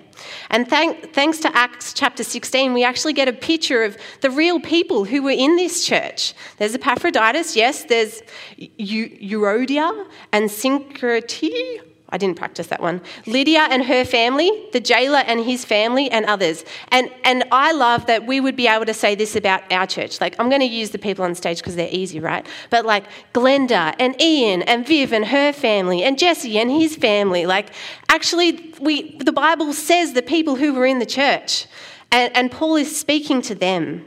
And 0.49 0.67
thank, 0.67 1.13
thanks 1.13 1.39
to 1.39 1.55
Acts 1.55 1.93
chapter 1.93 2.23
16, 2.23 2.73
we 2.73 2.83
actually 2.83 3.13
get 3.13 3.27
a 3.27 3.33
picture 3.33 3.83
of 3.83 3.97
the 4.21 4.29
real 4.29 4.59
people 4.59 5.05
who 5.05 5.23
were 5.23 5.31
in 5.31 5.55
this 5.55 5.85
church. 5.85 6.33
There's 6.57 6.75
Epaphroditus, 6.75 7.55
yes, 7.55 7.83
there's 7.85 8.21
Euodia 8.57 10.07
and 10.31 10.49
Syncriti. 10.49 11.81
I 12.09 12.17
didn't 12.17 12.37
practice 12.37 12.67
that 12.67 12.81
one. 12.81 13.01
Lydia 13.25 13.61
and 13.71 13.83
her 13.83 14.05
family, 14.05 14.51
the 14.73 14.79
jailer 14.79 15.23
and 15.25 15.43
his 15.43 15.65
family, 15.65 16.09
and 16.11 16.25
others. 16.25 16.63
And, 16.89 17.09
and 17.23 17.43
I 17.51 17.71
love 17.71 18.05
that 18.05 18.27
we 18.27 18.39
would 18.39 18.55
be 18.55 18.67
able 18.67 18.85
to 18.85 18.93
say 18.93 19.15
this 19.15 19.35
about 19.35 19.69
our 19.71 19.87
church. 19.87 20.21
Like, 20.21 20.35
I'm 20.39 20.47
going 20.47 20.61
to 20.61 20.67
use 20.67 20.91
the 20.91 20.99
people 20.99 21.25
on 21.25 21.33
stage 21.33 21.57
because 21.57 21.75
they're 21.75 21.89
easy, 21.91 22.19
right? 22.19 22.45
But 22.69 22.85
like 22.85 23.05
Glenda 23.33 23.95
and 23.97 24.19
Ian 24.21 24.61
and 24.63 24.87
Viv 24.87 25.13
and 25.13 25.25
her 25.25 25.51
family 25.51 26.03
and 26.03 26.17
Jesse 26.17 26.59
and 26.59 26.69
his 26.69 26.95
family. 26.95 27.47
Like, 27.47 27.71
actually, 28.09 28.73
we, 28.79 29.17
the 29.17 29.33
Bible 29.33 29.73
says 29.73 30.13
the 30.13 30.21
people 30.21 30.55
who 30.55 30.73
were 30.73 30.85
in 30.85 30.99
the 30.99 31.05
church. 31.07 31.65
And, 32.11 32.35
and 32.37 32.51
Paul 32.51 32.75
is 32.75 32.95
speaking 32.95 33.41
to 33.43 33.55
them 33.55 34.05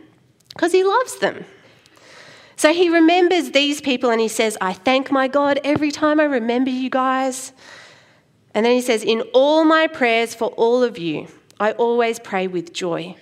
because 0.50 0.70
he 0.72 0.84
loves 0.84 1.18
them. 1.18 1.44
So 2.54 2.72
he 2.72 2.88
remembers 2.88 3.52
these 3.52 3.80
people 3.80 4.10
and 4.10 4.20
he 4.20 4.28
says, 4.28 4.56
I 4.60 4.72
thank 4.72 5.10
my 5.10 5.28
God 5.28 5.60
every 5.62 5.90
time 5.90 6.18
I 6.18 6.24
remember 6.24 6.70
you 6.70 6.90
guys. 6.90 7.52
And 8.54 8.64
then 8.64 8.72
he 8.72 8.80
says, 8.80 9.02
In 9.02 9.22
all 9.32 9.64
my 9.64 9.86
prayers 9.86 10.34
for 10.34 10.48
all 10.50 10.82
of 10.82 10.98
you, 10.98 11.28
I 11.60 11.72
always 11.72 12.18
pray 12.18 12.46
with 12.46 12.72
joy. 12.72 13.16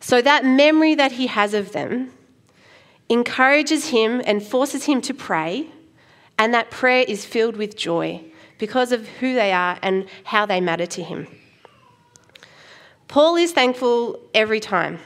So 0.00 0.22
that 0.22 0.44
memory 0.44 0.94
that 0.94 1.12
he 1.12 1.26
has 1.26 1.52
of 1.52 1.72
them 1.72 2.12
encourages 3.08 3.88
him 3.88 4.22
and 4.24 4.42
forces 4.42 4.84
him 4.84 5.00
to 5.02 5.12
pray, 5.12 5.66
and 6.38 6.54
that 6.54 6.70
prayer 6.70 7.04
is 7.06 7.24
filled 7.24 7.56
with 7.56 7.76
joy 7.76 8.22
because 8.58 8.92
of 8.92 9.06
who 9.20 9.34
they 9.34 9.52
are 9.52 9.78
and 9.82 10.06
how 10.24 10.46
they 10.46 10.60
matter 10.60 10.86
to 10.86 11.02
him. 11.02 11.26
Paul 13.08 13.36
is 13.36 13.52
thankful 13.52 14.20
every 14.32 14.60
time. 14.60 15.00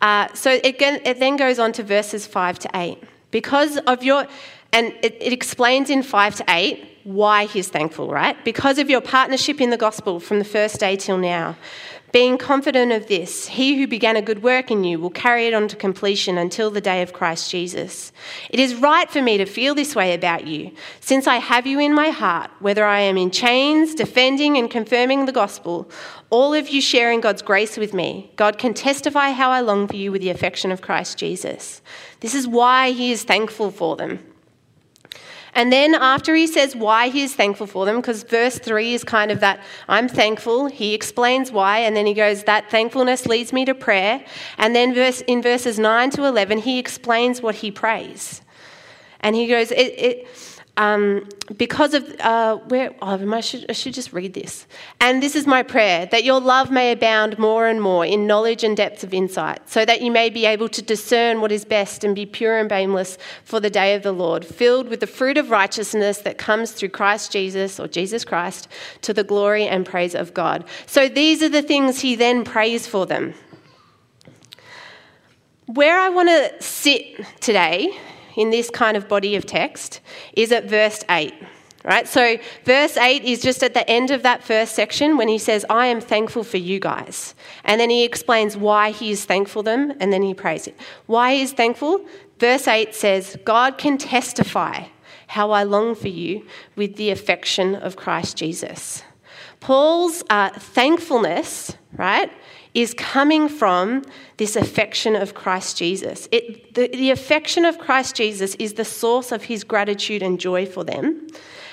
Uh, 0.00 0.28
so 0.34 0.52
it, 0.52 0.80
it, 0.80 1.18
then 1.18 1.36
goes 1.36 1.58
on 1.58 1.72
to 1.72 1.82
verses 1.82 2.26
5 2.26 2.58
to 2.60 2.70
8. 2.74 3.02
Because 3.30 3.76
of 3.78 4.02
your, 4.02 4.26
and 4.72 4.86
it, 5.02 5.16
it 5.20 5.32
explains 5.32 5.90
in 5.90 6.02
5 6.02 6.36
to 6.36 6.44
8 6.48 6.97
why 7.08 7.46
he's 7.46 7.68
thankful, 7.68 8.10
right? 8.10 8.36
Because 8.44 8.78
of 8.78 8.90
your 8.90 9.00
partnership 9.00 9.62
in 9.62 9.70
the 9.70 9.78
gospel 9.78 10.20
from 10.20 10.38
the 10.38 10.44
first 10.44 10.78
day 10.78 10.94
till 10.94 11.16
now. 11.16 11.56
Being 12.12 12.36
confident 12.36 12.92
of 12.92 13.06
this, 13.06 13.48
he 13.48 13.78
who 13.78 13.86
began 13.86 14.16
a 14.16 14.20
good 14.20 14.42
work 14.42 14.70
in 14.70 14.84
you 14.84 14.98
will 14.98 15.08
carry 15.08 15.46
it 15.46 15.54
on 15.54 15.68
to 15.68 15.76
completion 15.76 16.36
until 16.36 16.70
the 16.70 16.82
day 16.82 17.00
of 17.00 17.14
Christ 17.14 17.50
Jesus. 17.50 18.12
It 18.50 18.60
is 18.60 18.74
right 18.74 19.10
for 19.10 19.22
me 19.22 19.38
to 19.38 19.46
feel 19.46 19.74
this 19.74 19.96
way 19.96 20.12
about 20.12 20.46
you, 20.46 20.70
since 21.00 21.26
I 21.26 21.36
have 21.36 21.66
you 21.66 21.80
in 21.80 21.94
my 21.94 22.10
heart, 22.10 22.50
whether 22.60 22.84
I 22.84 23.00
am 23.00 23.16
in 23.16 23.30
chains, 23.30 23.94
defending 23.94 24.58
and 24.58 24.70
confirming 24.70 25.24
the 25.24 25.32
gospel, 25.32 25.90
all 26.28 26.52
of 26.52 26.68
you 26.68 26.82
sharing 26.82 27.22
God's 27.22 27.40
grace 27.40 27.78
with 27.78 27.94
me. 27.94 28.30
God 28.36 28.58
can 28.58 28.74
testify 28.74 29.30
how 29.30 29.50
I 29.50 29.60
long 29.60 29.88
for 29.88 29.96
you 29.96 30.12
with 30.12 30.20
the 30.20 30.30
affection 30.30 30.70
of 30.70 30.82
Christ 30.82 31.16
Jesus. 31.16 31.80
This 32.20 32.34
is 32.34 32.46
why 32.46 32.90
he 32.90 33.12
is 33.12 33.24
thankful 33.24 33.70
for 33.70 33.96
them. 33.96 34.18
And 35.54 35.72
then 35.72 35.94
after 35.94 36.34
he 36.34 36.46
says 36.46 36.76
why 36.76 37.08
he 37.08 37.22
is 37.22 37.34
thankful 37.34 37.66
for 37.66 37.86
them, 37.86 37.96
because 37.96 38.22
verse 38.22 38.58
3 38.58 38.94
is 38.94 39.04
kind 39.04 39.30
of 39.30 39.40
that 39.40 39.60
I'm 39.88 40.08
thankful, 40.08 40.66
he 40.66 40.94
explains 40.94 41.50
why, 41.50 41.78
and 41.80 41.96
then 41.96 42.06
he 42.06 42.14
goes, 42.14 42.44
That 42.44 42.70
thankfulness 42.70 43.26
leads 43.26 43.52
me 43.52 43.64
to 43.64 43.74
prayer. 43.74 44.24
And 44.58 44.74
then 44.74 44.94
verse, 44.94 45.22
in 45.22 45.42
verses 45.42 45.78
9 45.78 46.10
to 46.10 46.24
11, 46.24 46.58
he 46.58 46.78
explains 46.78 47.42
what 47.42 47.56
he 47.56 47.70
prays. 47.70 48.42
And 49.20 49.34
he 49.34 49.46
goes, 49.46 49.70
it, 49.70 49.76
it, 49.76 50.28
um, 50.78 51.28
because 51.56 51.92
of 51.92 52.08
uh, 52.20 52.56
where 52.68 52.94
oh, 53.02 53.32
I 53.32 53.40
should, 53.40 53.66
I 53.68 53.72
should 53.72 53.94
just 53.94 54.12
read 54.12 54.32
this. 54.32 54.64
And 55.00 55.20
this 55.20 55.34
is 55.34 55.44
my 55.44 55.64
prayer 55.64 56.06
that 56.06 56.22
your 56.22 56.40
love 56.40 56.70
may 56.70 56.92
abound 56.92 57.36
more 57.36 57.66
and 57.66 57.82
more 57.82 58.06
in 58.06 58.28
knowledge 58.28 58.62
and 58.62 58.76
depth 58.76 59.02
of 59.02 59.12
insight, 59.12 59.68
so 59.68 59.84
that 59.84 60.02
you 60.02 60.12
may 60.12 60.30
be 60.30 60.46
able 60.46 60.68
to 60.68 60.80
discern 60.80 61.40
what 61.40 61.50
is 61.50 61.64
best 61.64 62.04
and 62.04 62.14
be 62.14 62.26
pure 62.26 62.58
and 62.58 62.68
blameless 62.68 63.18
for 63.44 63.58
the 63.58 63.68
day 63.68 63.96
of 63.96 64.04
the 64.04 64.12
Lord, 64.12 64.44
filled 64.44 64.88
with 64.88 65.00
the 65.00 65.08
fruit 65.08 65.36
of 65.36 65.50
righteousness 65.50 66.18
that 66.18 66.38
comes 66.38 66.70
through 66.70 66.90
Christ 66.90 67.32
Jesus 67.32 67.80
or 67.80 67.88
Jesus 67.88 68.24
Christ 68.24 68.68
to 69.02 69.12
the 69.12 69.24
glory 69.24 69.66
and 69.66 69.84
praise 69.84 70.14
of 70.14 70.32
God. 70.32 70.64
So 70.86 71.08
these 71.08 71.42
are 71.42 71.48
the 71.48 71.62
things 71.62 72.00
he 72.00 72.14
then 72.14 72.44
prays 72.44 72.86
for 72.86 73.04
them. 73.04 73.34
Where 75.66 75.98
I 75.98 76.08
want 76.08 76.28
to 76.28 76.62
sit 76.62 77.26
today 77.40 77.98
in 78.38 78.50
this 78.50 78.70
kind 78.70 78.96
of 78.96 79.08
body 79.08 79.34
of 79.36 79.44
text 79.44 80.00
is 80.32 80.52
at 80.52 80.64
verse 80.64 81.04
8. 81.10 81.34
Right? 81.84 82.08
So, 82.08 82.38
verse 82.64 82.96
8 82.96 83.24
is 83.24 83.40
just 83.40 83.62
at 83.62 83.74
the 83.74 83.88
end 83.88 84.10
of 84.10 84.22
that 84.22 84.42
first 84.42 84.74
section 84.74 85.16
when 85.16 85.28
he 85.28 85.38
says, 85.38 85.64
I 85.68 85.86
am 85.86 86.00
thankful 86.00 86.44
for 86.44 86.56
you 86.56 86.80
guys. 86.80 87.34
And 87.64 87.80
then 87.80 87.90
he 87.90 88.04
explains 88.04 88.56
why 88.56 88.90
he 88.90 89.10
is 89.10 89.24
thankful 89.24 89.62
them, 89.62 89.92
and 90.00 90.12
then 90.12 90.22
he 90.22 90.34
prays 90.34 90.66
it. 90.66 90.76
Why 91.06 91.34
he 91.34 91.42
is 91.42 91.52
thankful? 91.52 92.04
Verse 92.38 92.68
8 92.68 92.94
says, 92.94 93.36
God 93.44 93.78
can 93.78 93.98
testify 93.98 94.84
how 95.28 95.50
I 95.50 95.64
long 95.64 95.94
for 95.94 96.08
you 96.08 96.46
with 96.76 96.96
the 96.96 97.10
affection 97.10 97.74
of 97.74 97.96
Christ 97.96 98.36
Jesus. 98.36 99.02
Paul's 99.60 100.22
uh, 100.30 100.50
thankfulness, 100.50 101.76
right, 101.96 102.30
is 102.78 102.94
coming 102.94 103.48
from 103.48 104.04
this 104.36 104.54
affection 104.54 105.16
of 105.16 105.34
Christ 105.34 105.76
Jesus. 105.76 106.28
It, 106.30 106.74
the, 106.74 106.86
the 106.86 107.10
affection 107.10 107.64
of 107.64 107.76
Christ 107.76 108.14
Jesus 108.14 108.54
is 108.54 108.74
the 108.74 108.84
source 108.84 109.32
of 109.32 109.42
his 109.42 109.64
gratitude 109.64 110.22
and 110.22 110.38
joy 110.38 110.64
for 110.64 110.84
them. 110.84 111.26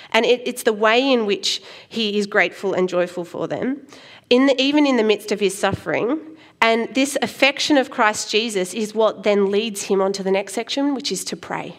And 0.10 0.26
it, 0.26 0.42
it's 0.46 0.64
the 0.64 0.74
way 0.74 1.14
in 1.14 1.28
which 1.28 1.62
he 1.88 2.18
is 2.18 2.26
grateful 2.26 2.74
and 2.74 2.90
joyful 2.90 3.24
for 3.24 3.48
them, 3.48 3.86
in 4.32 4.48
the, 4.48 4.60
even 4.60 4.88
in 4.88 4.98
the 4.98 5.04
midst 5.04 5.32
of 5.32 5.40
his 5.40 5.56
suffering. 5.56 6.20
And 6.60 6.92
this 6.96 7.16
affection 7.22 7.78
of 7.78 7.92
Christ 7.92 8.32
Jesus 8.32 8.74
is 8.74 8.96
what 8.96 9.22
then 9.22 9.52
leads 9.52 9.84
him 9.84 10.02
onto 10.02 10.24
the 10.24 10.32
next 10.32 10.54
section, 10.54 10.96
which 10.96 11.12
is 11.12 11.24
to 11.26 11.38
pray. 11.38 11.76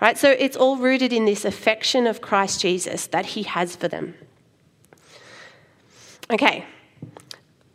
Right? 0.00 0.16
So 0.16 0.30
it's 0.30 0.56
all 0.56 0.76
rooted 0.76 1.12
in 1.12 1.24
this 1.24 1.44
affection 1.44 2.06
of 2.06 2.20
Christ 2.20 2.60
Jesus 2.60 3.08
that 3.08 3.26
he 3.26 3.42
has 3.42 3.74
for 3.74 3.88
them. 3.88 4.14
Okay, 6.30 6.64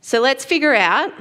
so 0.06 0.20
let's 0.20 0.44
figure 0.44 0.76
out 0.76 1.14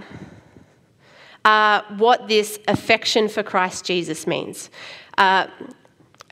uh, 1.45 1.83
what 1.99 2.27
this 2.27 2.59
affection 2.67 3.29
for 3.29 3.45
Christ 3.45 3.85
Jesus 3.85 4.27
means. 4.27 4.71
Uh, 5.17 5.47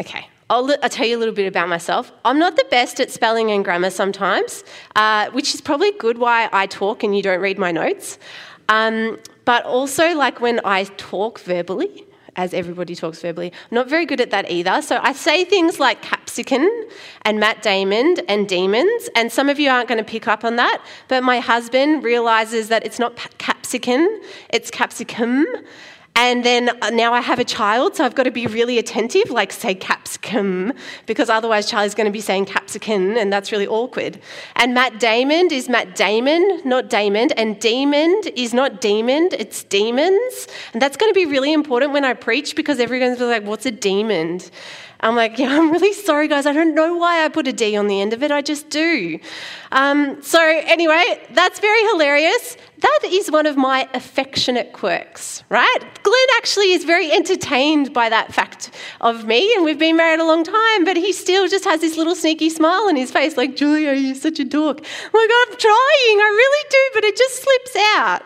okay, 0.01 0.27
I'll, 0.51 0.69
I'll, 0.83 0.89
tell 0.89 1.07
you 1.07 1.17
a 1.17 1.21
little 1.21 1.33
bit 1.33 1.47
about 1.47 1.69
myself. 1.69 2.11
I'm 2.25 2.41
not 2.41 2.57
the 2.57 2.67
best 2.69 2.99
at 2.99 3.13
spelling 3.13 3.53
and 3.53 3.65
grammar 3.65 3.91
sometimes, 3.91 4.65
uh, 4.97 5.31
which 5.31 5.55
is 5.55 5.61
probably 5.61 5.93
good 5.93 6.19
why 6.19 6.49
I 6.53 6.67
talk 6.67 7.05
and 7.05 7.17
you 7.17 7.23
don't 7.23 7.41
read 7.41 7.57
my 7.57 7.71
notes. 7.71 8.19
Um, 8.69 9.21
but 9.45 9.65
also, 9.65 10.13
like 10.17 10.41
when 10.41 10.61
I 10.65 10.85
talk 10.97 11.39
verbally, 11.39 12.05
as 12.37 12.55
everybody 12.55 12.95
talks 12.95 13.21
verbally. 13.21 13.53
I'm 13.71 13.75
not 13.75 13.89
very 13.89 14.07
good 14.07 14.21
at 14.21 14.31
that 14.31 14.51
either. 14.51 14.83
So 14.83 14.99
I 15.03 15.13
say 15.13 15.45
things 15.45 15.81
like 15.81 16.03
capsicum 16.03 16.69
and 17.23 17.41
Matt 17.41 17.63
Damon 17.63 18.17
and 18.29 18.49
demons, 18.49 19.09
and 19.15 19.31
some 19.31 19.49
of 19.49 19.59
you 19.59 19.71
aren't 19.71 19.89
going 19.89 19.99
to 19.99 20.05
pick 20.05 20.29
up 20.29 20.45
on 20.45 20.57
that, 20.57 20.83
but 21.09 21.23
my 21.23 21.41
husband 21.41 22.05
realizes 22.05 22.69
that 22.69 22.85
it's 22.85 22.99
not 22.99 23.17
capsicum, 23.39 24.07
it's 24.51 24.71
capsicum. 24.71 25.47
And 26.17 26.45
then 26.45 26.71
uh, 26.83 26.91
now 26.91 27.15
I 27.15 27.21
have 27.21 27.39
a 27.39 27.45
child, 27.45 27.97
so 27.97 28.05
I've 28.05 28.15
got 28.15 28.25
to 28.25 28.31
be 28.31 28.47
really 28.47 28.79
attentive, 28.79 29.31
like 29.31 29.53
say 29.53 29.75
capsicum, 29.75 30.73
because 31.07 31.31
otherwise 31.31 31.71
Charlie's 31.71 31.95
going 31.95 32.07
to 32.07 32.13
be 32.13 32.21
saying 32.21 32.47
capsicum, 32.47 33.17
and 33.17 33.33
that's 33.33 33.53
really 33.53 33.67
awkward. 33.67 34.21
And 34.57 34.75
Matt 34.75 35.01
Damon 35.01 35.51
is 35.51 35.69
Matt 35.69 35.95
Damon, 35.95 36.61
not 36.65 36.91
Damon, 36.91 37.31
and 37.33 37.59
demon 37.59 38.23
is 38.37 38.53
not 38.53 38.81
demon, 38.81 39.31
it's 39.33 39.63
demons. 39.65 40.47
And 40.73 40.83
that's 40.83 40.97
going 40.97 41.11
to 41.11 41.15
be 41.15 41.27
really 41.27 41.53
important 41.53 41.93
when 41.93 42.05
I 42.05 42.13
preach 42.13 42.55
because 42.55 42.81
everyone's 42.81 43.21
like, 43.21 43.45
what's 43.45 43.65
a 43.65 43.71
demon? 43.71 44.41
I'm 45.03 45.17
like, 45.17 45.39
yeah, 45.39 45.57
I'm 45.57 45.71
really 45.71 45.95
sorry, 45.95 46.29
guys. 46.29 46.45
I 46.45 46.53
don't 46.53 46.75
know 46.75 46.95
why 46.95 47.25
I 47.25 47.29
put 47.29 47.47
a 47.49 47.53
D 47.53 47.75
on 47.77 47.87
the 47.87 48.01
end 48.01 48.13
of 48.13 48.23
it. 48.23 48.31
I 48.31 48.43
just 48.43 48.69
do. 48.69 49.19
Um, 49.73 50.23
so, 50.23 50.41
anyway, 50.41 51.27
that's 51.33 51.59
very 51.59 51.83
hilarious. 51.89 52.59
That 52.79 53.01
is 53.05 53.31
one 53.31 53.47
of 53.47 53.57
my 53.57 53.89
affectionate 53.95 54.73
quirks, 54.75 55.43
right? 55.49 55.79
Glenn 56.03 56.27
actually 56.37 56.73
is 56.73 56.85
very 56.85 57.11
entertained 57.11 57.95
by 57.95 58.11
that 58.11 58.35
fact 58.35 58.71
of 59.01 59.25
me, 59.25 59.55
and 59.55 59.65
we've 59.65 59.79
been 59.79 59.97
married 59.97 60.21
a 60.21 60.27
long 60.27 60.45
time, 60.45 60.85
but 60.85 60.97
he 60.97 61.13
still 61.13 61.49
just 61.49 61.65
has 61.65 61.81
this 61.81 61.97
little 61.97 62.15
sneaky 62.15 62.51
smile 62.51 62.89
on 62.89 62.97
his 62.97 63.11
face, 63.11 63.37
like, 63.37 63.57
Julia, 63.57 63.95
you're 63.95 64.15
such 64.15 64.39
a 64.39 64.45
dork. 64.45 64.83
My 65.13 65.27
God, 65.31 65.53
I'm 65.53 65.59
trying. 65.59 66.17
I 66.21 66.31
really 66.37 66.69
do, 66.71 66.91
but 66.95 67.05
it 67.05 67.17
just 67.17 67.43
slips 67.43 67.77
out. 67.97 68.23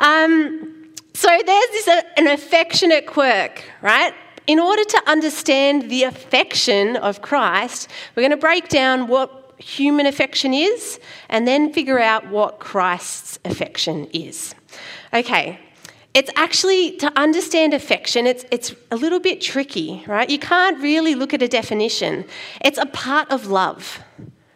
Um, 0.00 0.94
so, 1.14 1.28
there's 1.28 1.70
this, 1.70 1.86
uh, 1.86 2.02
an 2.16 2.26
affectionate 2.26 3.06
quirk, 3.06 3.62
right? 3.82 4.14
In 4.46 4.58
order 4.58 4.84
to 4.84 5.02
understand 5.06 5.90
the 5.90 6.04
affection 6.04 6.96
of 6.96 7.22
Christ, 7.22 7.88
we're 8.14 8.22
going 8.22 8.30
to 8.30 8.36
break 8.36 8.68
down 8.68 9.06
what 9.06 9.54
human 9.58 10.06
affection 10.06 10.52
is 10.52 10.98
and 11.28 11.46
then 11.46 11.72
figure 11.72 12.00
out 12.00 12.28
what 12.28 12.58
Christ's 12.58 13.38
affection 13.44 14.06
is. 14.12 14.54
Okay, 15.14 15.58
it's 16.14 16.30
actually 16.36 16.96
to 16.98 17.12
understand 17.18 17.72
affection 17.72 18.26
it's, 18.26 18.44
it's 18.50 18.74
a 18.90 18.96
little 18.96 19.20
bit 19.20 19.40
tricky 19.40 20.04
right? 20.06 20.28
You 20.28 20.38
can't 20.38 20.82
really 20.82 21.14
look 21.14 21.32
at 21.32 21.42
a 21.42 21.48
definition. 21.48 22.24
It's 22.60 22.78
a 22.78 22.86
part 22.86 23.30
of 23.30 23.46
love 23.46 24.02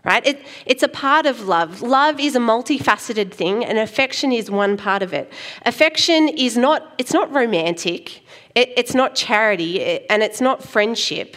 right? 0.05 0.25
It, 0.25 0.47
it's 0.67 0.85
a 0.85 0.89
part 0.89 1.27
of 1.27 1.49
love. 1.49 1.83
Love 1.83 2.21
is 2.21 2.37
a 2.37 2.39
multifaceted 2.39 3.33
thing 3.33 3.65
and 3.65 3.77
affection 3.77 4.31
is 4.31 4.49
one 4.49 4.77
part 4.77 5.03
of 5.03 5.13
it. 5.13 5.33
Affection 5.65 6.29
is 6.29 6.57
not 6.57 6.95
it's 6.99 7.13
not 7.13 7.33
romantic 7.33 8.23
it, 8.57 8.73
it's 8.77 8.95
not 8.95 9.15
charity 9.15 10.09
and 10.09 10.23
it's 10.23 10.41
not 10.41 10.65
friendship. 10.65 11.37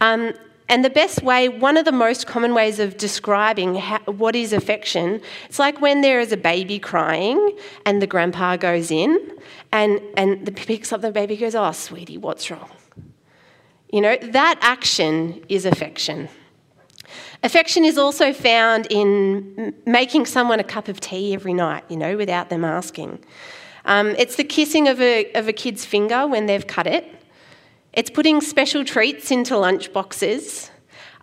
Um, 0.00 0.32
and 0.68 0.82
the 0.82 0.90
best 0.90 1.22
way, 1.22 1.48
one 1.50 1.76
of 1.76 1.84
the 1.84 1.92
most 1.92 2.26
common 2.26 2.54
ways 2.54 2.78
of 2.78 2.96
describing 2.96 3.74
how, 3.74 3.98
what 4.06 4.34
is 4.34 4.54
affection, 4.54 5.20
it's 5.46 5.58
like 5.58 5.82
when 5.82 6.00
there 6.00 6.20
is 6.20 6.32
a 6.32 6.36
baby 6.36 6.78
crying 6.78 7.58
and 7.84 8.00
the 8.00 8.06
grandpa 8.06 8.56
goes 8.56 8.90
in 8.90 9.38
and, 9.72 10.00
and 10.16 10.46
the, 10.46 10.52
picks 10.52 10.92
up 10.92 11.02
the 11.02 11.10
baby 11.10 11.36
goes, 11.36 11.54
Oh, 11.54 11.72
sweetie, 11.72 12.16
what's 12.16 12.50
wrong? 12.50 12.70
You 13.92 14.00
know, 14.00 14.16
that 14.22 14.58
action 14.62 15.44
is 15.50 15.66
affection. 15.66 16.30
Affection 17.42 17.84
is 17.84 17.98
also 17.98 18.32
found 18.32 18.86
in 18.88 19.74
making 19.84 20.26
someone 20.26 20.60
a 20.60 20.64
cup 20.64 20.88
of 20.88 21.00
tea 21.00 21.34
every 21.34 21.52
night, 21.52 21.84
you 21.90 21.96
know, 21.96 22.16
without 22.16 22.48
them 22.48 22.64
asking. 22.64 23.22
Um, 23.84 24.10
it's 24.18 24.36
the 24.36 24.44
kissing 24.44 24.88
of 24.88 25.00
a, 25.00 25.32
of 25.32 25.48
a 25.48 25.52
kid's 25.52 25.84
finger 25.84 26.26
when 26.26 26.46
they've 26.46 26.66
cut 26.66 26.86
it. 26.86 27.04
It's 27.92 28.10
putting 28.10 28.40
special 28.40 28.84
treats 28.84 29.30
into 29.30 29.56
lunch 29.58 29.92
boxes. 29.92 30.70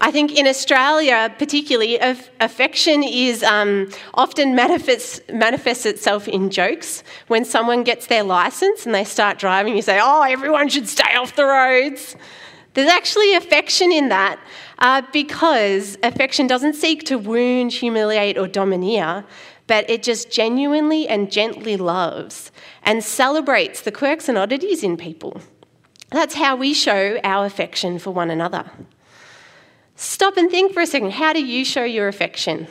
I 0.01 0.12
think 0.12 0.38
in 0.38 0.48
Australia, 0.48 1.34
particularly, 1.38 1.98
affection 1.98 3.04
is 3.04 3.44
um, 3.44 3.92
often 4.13 4.56
manifests, 4.56 5.20
manifests 5.34 5.86
itself 5.86 6.28
in 6.28 6.50
jokes. 6.50 7.04
When 7.28 7.44
someone 7.44 7.84
gets 7.84 8.08
their 8.08 8.24
license 8.24 8.86
and 8.86 8.96
they 8.96 9.04
start 9.04 9.39
driving, 9.39 9.75
you 9.75 9.82
say, 9.82 10.00
"Oh, 10.01 10.22
everyone 10.22 10.70
should 10.70 10.88
stay 10.88 11.16
off 11.16 11.36
the 11.36 11.44
roads." 11.44 12.16
There's 12.75 12.88
actually 12.89 13.34
affection 13.34 13.92
in 13.92 14.08
that 14.10 14.39
uh, 14.78 15.01
because 15.12 15.98
affection 16.01 16.48
doesn't 16.48 16.75
seek 16.75 17.04
to 17.06 17.18
wound, 17.18 17.74
humiliate, 17.74 18.38
or 18.38 18.48
domineer, 18.48 19.25
but 19.69 19.88
it 19.88 20.01
just 20.01 20.31
genuinely 20.31 21.07
and 21.07 21.31
gently 21.31 21.77
loves 21.77 22.51
and 22.81 23.03
celebrates 23.03 23.81
the 23.81 23.91
quirks 23.91 24.27
and 24.27 24.35
oddities 24.35 24.83
in 24.83 24.97
people. 24.97 25.39
That's 26.09 26.33
how 26.33 26.55
we 26.55 26.73
show 26.73 27.19
our 27.23 27.45
affection 27.45 27.99
for 27.99 28.09
one 28.09 28.31
another. 28.31 28.71
Stop 29.95 30.38
and 30.38 30.49
think 30.49 30.73
for 30.73 30.81
a 30.81 30.88
second 30.88 31.11
how 31.11 31.33
do 31.33 31.45
you 31.45 31.63
show 31.63 31.83
your 31.83 32.07
affection? 32.07 32.67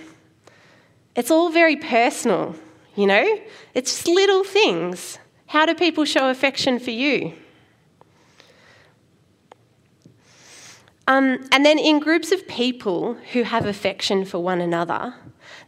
It's 1.14 1.30
all 1.30 1.50
very 1.50 1.76
personal, 1.76 2.56
you 2.96 3.06
know? 3.06 3.38
It's 3.74 3.92
just 3.94 4.08
little 4.08 4.42
things. 4.42 5.20
How 5.46 5.66
do 5.66 5.76
people 5.76 6.04
show 6.04 6.30
affection 6.30 6.80
for 6.80 6.90
you? 6.90 7.32
Um, 11.08 11.48
and 11.52 11.64
then 11.64 11.78
in 11.78 12.00
groups 12.00 12.32
of 12.32 12.46
people 12.46 13.14
who 13.32 13.42
have 13.42 13.64
affection 13.64 14.26
for 14.26 14.38
one 14.38 14.60
another, 14.60 15.14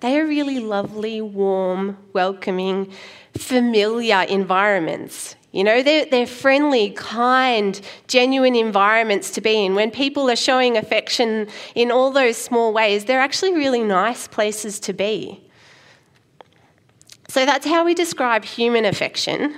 they 0.00 0.20
are 0.20 0.26
really 0.26 0.58
lovely, 0.58 1.22
warm, 1.22 1.96
welcoming, 2.12 2.92
familiar 3.36 4.20
environments. 4.28 5.36
You 5.52 5.64
know, 5.64 5.82
they're, 5.82 6.04
they're 6.04 6.26
friendly, 6.26 6.90
kind, 6.90 7.80
genuine 8.06 8.54
environments 8.54 9.30
to 9.32 9.40
be 9.40 9.64
in. 9.64 9.74
When 9.74 9.90
people 9.90 10.30
are 10.30 10.36
showing 10.36 10.76
affection 10.76 11.48
in 11.74 11.90
all 11.90 12.10
those 12.10 12.36
small 12.36 12.74
ways, 12.74 13.06
they're 13.06 13.18
actually 13.18 13.54
really 13.54 13.82
nice 13.82 14.28
places 14.28 14.78
to 14.80 14.92
be. 14.92 15.42
So 17.28 17.46
that's 17.46 17.66
how 17.66 17.86
we 17.86 17.94
describe 17.94 18.44
human 18.44 18.84
affection. 18.84 19.56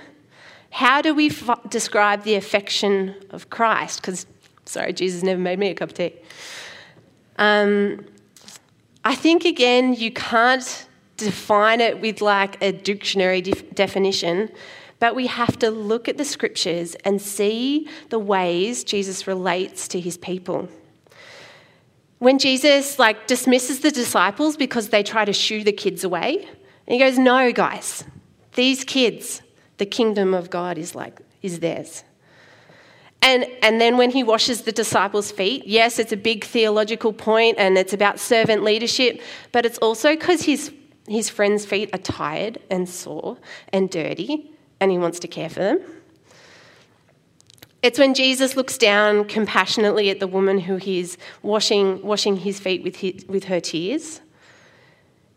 How 0.70 1.02
do 1.02 1.12
we 1.12 1.28
f- 1.28 1.68
describe 1.68 2.22
the 2.22 2.36
affection 2.36 3.16
of 3.30 3.50
Christ? 3.50 4.00
Because, 4.00 4.26
sorry, 4.72 4.92
Jesus 4.92 5.22
never 5.22 5.40
made 5.40 5.58
me 5.58 5.68
a 5.68 5.74
cup 5.74 5.90
of 5.90 5.94
tea. 5.94 6.14
Um, 7.36 8.06
I 9.04 9.14
think, 9.14 9.44
again, 9.44 9.94
you 9.94 10.10
can't 10.12 10.86
define 11.16 11.80
it 11.80 12.00
with 12.00 12.20
like 12.20 12.62
a 12.62 12.72
dictionary 12.72 13.40
def- 13.40 13.74
definition, 13.74 14.50
but 14.98 15.14
we 15.14 15.26
have 15.26 15.58
to 15.58 15.70
look 15.70 16.08
at 16.08 16.16
the 16.16 16.24
scriptures 16.24 16.94
and 17.04 17.20
see 17.20 17.88
the 18.08 18.18
ways 18.18 18.84
Jesus 18.84 19.26
relates 19.26 19.88
to 19.88 20.00
his 20.00 20.16
people. 20.16 20.68
When 22.18 22.38
Jesus 22.38 22.98
like 22.98 23.26
dismisses 23.26 23.80
the 23.80 23.90
disciples 23.90 24.56
because 24.56 24.90
they 24.90 25.02
try 25.02 25.24
to 25.24 25.32
shoo 25.32 25.64
the 25.64 25.72
kids 25.72 26.04
away, 26.04 26.48
he 26.86 26.98
goes, 26.98 27.18
"No, 27.18 27.50
guys. 27.52 28.04
These 28.54 28.84
kids, 28.84 29.42
the 29.78 29.86
kingdom 29.86 30.32
of 30.32 30.48
God 30.48 30.78
is 30.78 30.94
like 30.94 31.20
is 31.42 31.58
theirs." 31.58 32.04
And, 33.22 33.46
and 33.62 33.80
then 33.80 33.96
when 33.96 34.10
he 34.10 34.24
washes 34.24 34.62
the 34.62 34.72
disciples' 34.72 35.30
feet, 35.30 35.64
yes, 35.66 36.00
it's 36.00 36.12
a 36.12 36.16
big 36.16 36.44
theological 36.44 37.12
point 37.12 37.56
and 37.56 37.78
it's 37.78 37.92
about 37.92 38.18
servant 38.18 38.64
leadership, 38.64 39.22
but 39.52 39.64
it's 39.64 39.78
also 39.78 40.16
because 40.16 40.42
his, 40.42 40.72
his 41.06 41.28
friends' 41.30 41.64
feet 41.64 41.90
are 41.94 41.98
tired 41.98 42.58
and 42.68 42.88
sore 42.88 43.38
and 43.72 43.88
dirty 43.90 44.50
and 44.80 44.90
he 44.90 44.98
wants 44.98 45.20
to 45.20 45.28
care 45.28 45.48
for 45.48 45.60
them. 45.60 45.80
It's 47.82 47.98
when 47.98 48.14
Jesus 48.14 48.56
looks 48.56 48.76
down 48.76 49.24
compassionately 49.24 50.10
at 50.10 50.20
the 50.20 50.28
woman 50.28 50.58
who 50.58 50.76
he's 50.76 51.16
washing, 51.42 52.02
washing 52.02 52.36
his 52.36 52.58
feet 52.58 52.82
with, 52.82 52.96
his, 52.96 53.24
with 53.26 53.44
her 53.44 53.60
tears. 53.60 54.20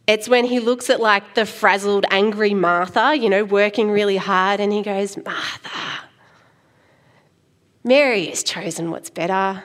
It's 0.08 0.30
when 0.30 0.46
he 0.46 0.60
looks 0.60 0.92
at 0.92 1.00
like 1.00 1.34
the 1.34 1.48
frazzled, 1.48 2.06
angry 2.12 2.54
Martha, 2.54 3.16
you 3.16 3.30
know, 3.30 3.44
working 3.44 3.90
really 3.90 4.18
hard, 4.18 4.60
and 4.60 4.72
he 4.72 4.84
goes, 4.84 5.18
Martha, 5.18 6.05
Mary 7.86 8.26
has 8.26 8.44
chosen 8.44 8.90
what's 8.90 9.12
better. 9.12 9.64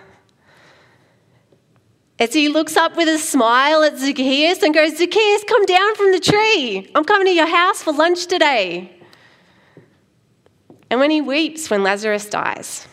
As 2.19 2.35
he 2.35 2.51
looks 2.51 2.77
up 2.77 2.95
with 2.95 3.09
a 3.09 3.19
smile 3.19 3.83
at 3.83 3.97
Zacchaeus 3.97 4.63
and 4.63 4.75
goes, 4.75 4.99
Zacchaeus, 4.99 5.43
come 5.45 5.65
down 5.65 5.95
from 5.97 6.13
the 6.13 6.21
tree. 6.21 6.91
I'm 6.95 7.05
coming 7.05 7.27
to 7.29 7.33
your 7.33 7.47
house 7.47 7.83
for 7.83 7.95
lunch 7.95 8.27
today. 8.27 8.95
And 10.91 11.01
when 11.01 11.11
he 11.11 11.23
weeps 11.23 11.71
when 11.71 11.83
Lazarus 11.83 12.29
dies, 12.29 12.87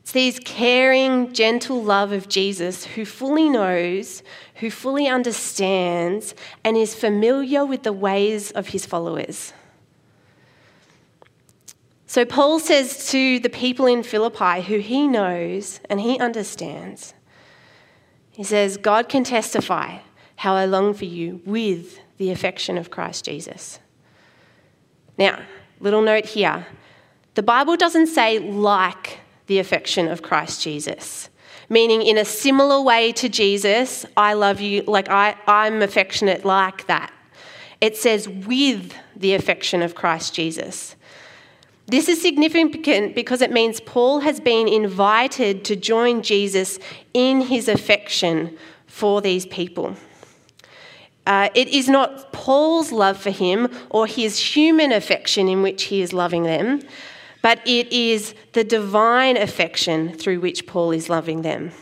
it's 0.00 0.10
these 0.10 0.40
caring, 0.40 1.32
gentle 1.32 1.80
love 1.84 2.10
of 2.10 2.28
Jesus 2.28 2.84
who 2.84 3.04
fully 3.04 3.48
knows, 3.48 4.24
who 4.56 4.70
fully 4.70 5.06
understands, 5.06 6.34
and 6.64 6.76
is 6.76 6.96
familiar 6.96 7.64
with 7.64 7.84
the 7.84 7.92
ways 7.92 8.50
of 8.50 8.68
his 8.68 8.86
followers. 8.86 9.52
So 12.12 12.26
Paul 12.26 12.58
says 12.58 13.08
to 13.08 13.40
the 13.40 13.48
people 13.48 13.86
in 13.86 14.02
Philippi 14.02 14.60
who 14.60 14.80
he 14.80 15.08
knows 15.08 15.80
and 15.88 15.98
he 15.98 16.18
understands, 16.18 17.14
he 18.30 18.44
says, 18.44 18.76
God 18.76 19.08
can 19.08 19.24
testify 19.24 20.00
how 20.36 20.54
I 20.54 20.66
long 20.66 20.92
for 20.92 21.06
you 21.06 21.40
with 21.46 22.00
the 22.18 22.30
affection 22.30 22.76
of 22.76 22.90
Christ 22.90 23.24
Jesus. 23.24 23.78
Now, 25.16 25.40
little 25.80 26.02
note 26.02 26.26
here 26.26 26.66
the 27.32 27.42
Bible 27.42 27.78
doesn't 27.78 28.08
say 28.08 28.38
like 28.38 29.20
the 29.46 29.58
affection 29.58 30.06
of 30.06 30.20
Christ 30.20 30.60
Jesus, 30.60 31.30
meaning 31.70 32.02
in 32.02 32.18
a 32.18 32.26
similar 32.26 32.82
way 32.82 33.12
to 33.12 33.30
Jesus, 33.30 34.04
I 34.18 34.34
love 34.34 34.60
you, 34.60 34.82
like 34.82 35.08
I, 35.08 35.34
I'm 35.46 35.80
affectionate 35.80 36.44
like 36.44 36.88
that. 36.88 37.10
It 37.80 37.96
says 37.96 38.28
with 38.28 38.92
the 39.16 39.32
affection 39.32 39.80
of 39.80 39.94
Christ 39.94 40.34
Jesus. 40.34 40.94
This 41.86 42.08
is 42.08 42.22
significant 42.22 43.14
because 43.14 43.42
it 43.42 43.50
means 43.50 43.80
Paul 43.80 44.20
has 44.20 44.40
been 44.40 44.68
invited 44.68 45.64
to 45.64 45.76
join 45.76 46.22
Jesus 46.22 46.78
in 47.12 47.42
his 47.42 47.68
affection 47.68 48.56
for 48.86 49.20
these 49.20 49.46
people. 49.46 49.96
Uh, 51.26 51.48
it 51.54 51.68
is 51.68 51.88
not 51.88 52.32
Paul's 52.32 52.92
love 52.92 53.16
for 53.16 53.30
him 53.30 53.68
or 53.90 54.06
his 54.06 54.38
human 54.38 54.92
affection 54.92 55.48
in 55.48 55.62
which 55.62 55.84
he 55.84 56.02
is 56.02 56.12
loving 56.12 56.44
them, 56.44 56.82
but 57.42 57.60
it 57.66 57.92
is 57.92 58.34
the 58.52 58.64
divine 58.64 59.36
affection 59.36 60.12
through 60.12 60.40
which 60.40 60.66
Paul 60.66 60.92
is 60.92 61.08
loving 61.08 61.42
them. 61.42 61.72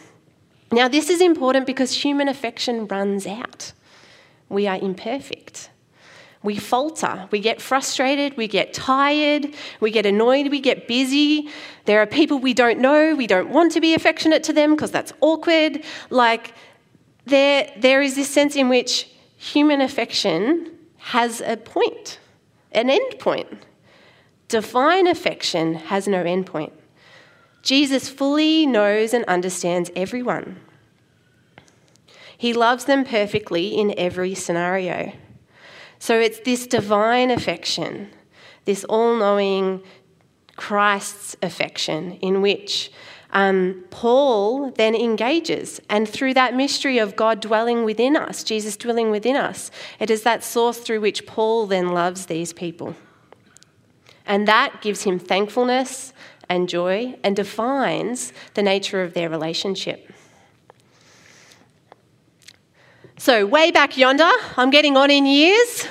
Now, 0.73 0.89
this 0.89 1.11
is 1.11 1.21
important 1.21 1.67
because 1.67 2.03
human 2.05 2.29
affection 2.29 2.87
runs 2.87 3.27
out. 3.27 3.73
We 4.49 4.67
are 4.67 4.77
imperfect 4.77 5.71
we 6.43 6.57
falter. 6.57 7.29
We 7.31 7.41
get 7.41 7.61
frustrated, 7.61 8.37
we 8.37 8.49
get 8.49 8.73
tired, 8.73 9.55
we 9.81 9.91
get 9.91 10.07
annoyed, 10.07 10.51
we 10.51 10.61
get 10.61 10.89
busy. 10.89 11.49
There 11.85 12.01
are 12.01 12.07
people 12.07 12.39
we 12.39 12.55
don't 12.55 12.79
know, 12.79 13.15
we 13.15 13.27
don't 13.27 13.51
want 13.51 13.73
to 13.73 13.81
be 13.81 13.95
affectionate 13.95 14.43
to 14.45 14.53
them 14.53 14.75
because 14.75 14.91
that's 14.91 15.13
awkward. 15.21 15.85
Like, 16.09 16.55
there, 17.27 17.71
there 17.77 18.01
is 18.01 18.17
this 18.17 18.31
sense 18.31 18.57
in 18.57 18.69
which 18.69 19.09
human 19.37 19.81
affection 19.81 20.79
has 20.97 21.41
a 21.43 21.57
point, 21.57 22.19
an 22.73 22.89
end 22.89 23.19
point. 23.19 23.67
Divine 24.49 25.07
affection 25.07 25.75
has 25.75 26.09
no 26.09 26.23
end 26.23 26.47
point. 26.47 26.73
Jesus 27.63 28.09
fully 28.09 28.65
knows 28.65 29.13
and 29.13 29.25
understands 29.27 29.91
everyone. 29.95 30.59
He 32.37 32.55
loves 32.55 32.87
them 32.87 33.05
perfectly 33.05 33.79
in 33.79 33.95
every 33.99 34.35
scenario. 34.35 35.13
So 36.01 36.19
it's 36.19 36.41
this 36.41 36.67
divine 36.67 37.31
affection, 37.31 38.09
this 38.65 38.85
all 38.85 39.15
knowing 39.17 39.83
Christ's 40.57 41.37
affection, 41.43 42.13
in 42.23 42.41
which 42.41 42.91
um, 43.33 43.85
Paul 43.91 44.71
then 44.73 44.95
engages. 44.95 45.79
And 45.91 46.09
through 46.09 46.35
that 46.35 46.55
mystery 46.55 46.99
of 46.99 47.17
God 47.17 47.41
dwelling 47.41 47.85
within 47.85 48.17
us, 48.17 48.43
Jesus 48.43 48.79
dwelling 48.79 49.11
within 49.11 49.37
us, 49.37 49.71
it 49.99 50.11
is 50.11 50.23
that 50.23 50.43
source 50.43 50.79
through 50.79 51.01
which 51.01 51.27
Paul 51.27 51.67
then 51.67 51.89
loves 51.91 52.27
these 52.27 52.55
people. 52.55 52.97
And 54.25 54.49
that 54.49 54.81
gives 54.81 55.03
him 55.03 55.19
thankfulness 55.19 56.15
and 56.49 56.67
joy 56.69 57.19
and 57.23 57.37
defines 57.37 58.33
the 58.55 58.63
nature 58.63 59.03
of 59.03 59.13
their 59.13 59.29
relationship. 59.29 60.11
So, 63.21 63.45
way 63.45 63.71
back 63.71 63.99
yonder, 63.99 64.31
I'm 64.57 64.71
getting 64.71 64.97
on 64.97 65.11
in 65.11 65.27
years. 65.27 65.87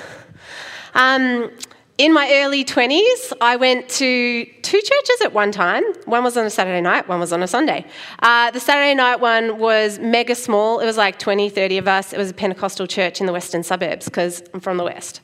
Um, 0.94 1.52
in 1.96 2.12
my 2.12 2.28
early 2.28 2.64
20s, 2.64 3.32
I 3.40 3.54
went 3.54 3.88
to 3.88 4.44
two 4.62 4.80
churches 4.80 5.20
at 5.22 5.32
one 5.32 5.52
time. 5.52 5.84
One 6.06 6.24
was 6.24 6.36
on 6.36 6.44
a 6.44 6.50
Saturday 6.50 6.80
night, 6.80 7.06
one 7.06 7.20
was 7.20 7.32
on 7.32 7.40
a 7.40 7.46
Sunday. 7.46 7.86
Uh, 8.18 8.50
the 8.50 8.58
Saturday 8.58 8.94
night 8.94 9.20
one 9.20 9.58
was 9.58 10.00
mega 10.00 10.34
small. 10.34 10.80
It 10.80 10.86
was 10.86 10.96
like 10.96 11.20
20, 11.20 11.50
30 11.50 11.78
of 11.78 11.86
us. 11.86 12.12
It 12.12 12.18
was 12.18 12.30
a 12.30 12.34
Pentecostal 12.34 12.88
church 12.88 13.20
in 13.20 13.28
the 13.28 13.32
western 13.32 13.62
suburbs 13.62 14.06
because 14.06 14.42
I'm 14.52 14.58
from 14.58 14.76
the 14.76 14.84
west. 14.84 15.20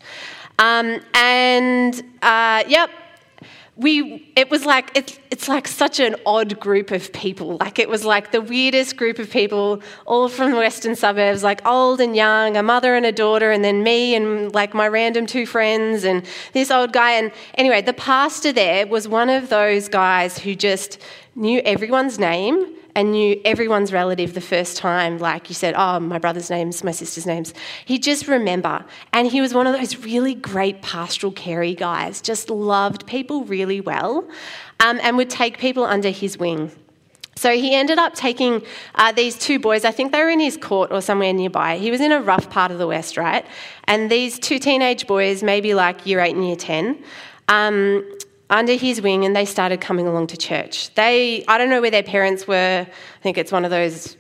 Um, 0.61 1.01
and 1.13 2.01
uh, 2.23 2.63
yep, 2.69 2.89
we 3.77 4.33
it 4.37 4.51
was 4.51 4.65
like 4.65 4.91
it's 4.95 5.19
it's 5.31 5.49
like 5.49 5.69
such 5.69 6.01
an 6.01 6.17
odd 6.25 6.59
group 6.59 6.91
of 6.91 7.13
people. 7.13 7.59
Like 7.59 7.79
it 7.79 7.89
was 7.89 8.05
like 8.05 8.33
the 8.33 8.41
weirdest 8.41 8.97
group 8.97 9.19
of 9.19 9.31
people 9.31 9.83
all 10.07 10.29
from 10.31 10.53
the 10.53 10.57
western 10.57 10.97
suburbs 10.97 11.43
like 11.43 11.67
old 11.67 12.01
and 12.01 12.17
young 12.17 12.57
a 12.57 12.63
mother 12.63 12.95
and 12.95 13.05
a 13.05 13.13
daughter 13.13 13.51
and 13.51 13.63
then 13.63 13.83
me 13.83 14.15
and 14.15 14.55
like 14.55 14.73
my 14.73 14.89
random 14.89 15.27
two 15.27 15.45
friends 15.45 16.05
and 16.05 16.25
this 16.55 16.71
old 16.71 16.93
guy. 16.93 17.13
And 17.13 17.33
anyway 17.55 17.83
the 17.83 17.93
pastor 17.93 18.51
there 18.51 18.87
was 18.87 19.09
one 19.09 19.29
of 19.29 19.51
those 19.51 19.89
guys 19.89 20.39
who 20.39 20.55
just 20.55 20.99
knew 21.35 21.61
everyone's 21.61 22.19
name 22.19 22.77
and 22.97 23.13
knew 23.13 23.39
everyone's 23.45 23.93
relative 23.93 24.33
the 24.33 24.41
first 24.41 24.79
time, 24.79 25.19
like 25.19 25.51
you 25.51 25.55
said, 25.55 25.75
oh, 25.77 26.01
my 26.01 26.19
brother's 26.19 26.49
names, 26.49 26.83
my 26.83 26.93
sister's 26.93 27.27
names. 27.27 27.53
He'd 27.85 28.03
just 28.03 28.27
remember. 28.27 28.87
And 29.13 29.29
he 29.29 29.43
was 29.43 29.53
one 29.53 29.67
of 29.67 29.75
those 29.75 29.99
really 29.99 30.35
great 30.35 30.81
pastoral 30.81 31.31
carey 31.31 31.75
guys, 31.75 32.23
just 32.23 32.49
loved 32.49 33.07
people 33.07 33.45
really 33.45 33.83
well 33.83 34.27
um, 34.81 34.99
and 35.03 35.19
would 35.19 35.29
take 35.29 35.59
people 35.59 35.85
under 35.85 36.09
his 36.09 36.39
wing. 36.39 36.73
So 37.37 37.53
he 37.53 37.75
ended 37.75 37.99
up 37.99 38.15
taking 38.15 38.65
uh, 38.95 39.13
these 39.13 39.37
two 39.37 39.59
boys, 39.59 39.85
I 39.85 39.91
think 39.91 40.13
they 40.13 40.23
were 40.23 40.31
in 40.31 40.41
his 40.41 40.57
court 40.57 40.91
or 40.91 41.03
somewhere 41.03 41.35
nearby. 41.35 41.77
He 41.77 41.91
was 41.91 42.01
in 42.01 42.13
a 42.13 42.23
rough 42.23 42.49
part 42.49 42.71
of 42.71 42.79
the 42.79 42.87
West, 42.87 43.19
right? 43.19 43.45
And 43.85 44.11
these 44.11 44.39
two 44.39 44.59
teenage 44.59 45.07
boys, 45.07 45.43
maybe 45.43 45.75
like 45.75 46.07
year 46.07 46.21
eight 46.21 46.35
and 46.35 46.47
year 46.47 46.57
10, 46.57 47.05
um, 47.49 48.11
under 48.49 48.75
his 48.75 49.01
wing 49.01 49.25
and 49.25 49.35
they 49.35 49.45
started 49.45 49.81
coming 49.81 50.07
along 50.07 50.29
to 50.29 50.37
church. 50.37 50.95
They, 50.95 51.45
I 51.47 51.59
don't 51.59 51.71
know 51.71 51.81
where 51.81 51.91
their 51.91 52.03
parents 52.03 52.47
were. 52.47 52.87
I 52.89 53.23
think 53.23 53.39
it's 53.39 53.53
one 53.53 53.65
of 53.65 53.71
those 53.71 54.17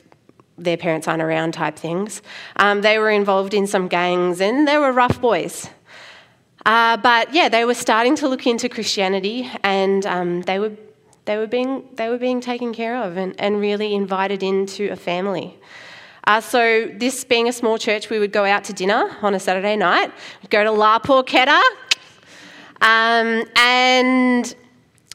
their 0.59 0.77
parents 0.77 1.07
aren't 1.07 1.23
around 1.23 1.53
type 1.53 1.77
things. 1.77 2.23
Um, 2.57 2.81
they 2.81 2.99
were 2.99 3.11
involved 3.11 3.53
in 3.53 3.67
some 3.67 3.89
gangs 3.89 4.41
and 4.41 4.67
they 4.67 4.79
were 4.79 4.93
rough 4.93 5.21
boys. 5.21 5.69
Uh, 6.65 6.97
but 6.97 7.33
yeah, 7.33 7.49
they 7.49 7.65
were 7.65 7.75
starting 7.75 8.17
to 8.17 8.29
look 8.29 8.47
into 8.47 8.69
Christianity 8.69 9.51
and 9.63 10.05
um, 10.07 10.43
they, 10.43 10.59
were, 10.59 10.73
they, 11.27 11.37
were 11.37 11.47
being, 11.47 11.85
they 11.93 12.09
were 12.09 12.19
being 12.19 12.41
taken 12.41 12.73
care 12.73 12.97
of 12.97 13.17
and, 13.17 13.39
and 13.39 13.61
really 13.61 13.95
invited 13.95 14.43
into 14.43 14.91
a 14.91 14.97
family. 14.97 15.59
Uh, 16.25 16.41
so, 16.41 16.91
this 16.93 17.23
being 17.23 17.49
a 17.49 17.53
small 17.53 17.79
church, 17.79 18.11
we 18.11 18.19
would 18.19 18.33
go 18.33 18.45
out 18.45 18.65
to 18.65 18.73
dinner 18.73 19.17
on 19.23 19.33
a 19.35 19.39
Saturday 19.39 19.77
night, 19.77 20.11
We'd 20.43 20.51
go 20.51 20.65
to 20.65 20.73
La 20.73 20.99
Porchetta, 20.99 21.63
um, 22.87 23.43
and 23.57 24.55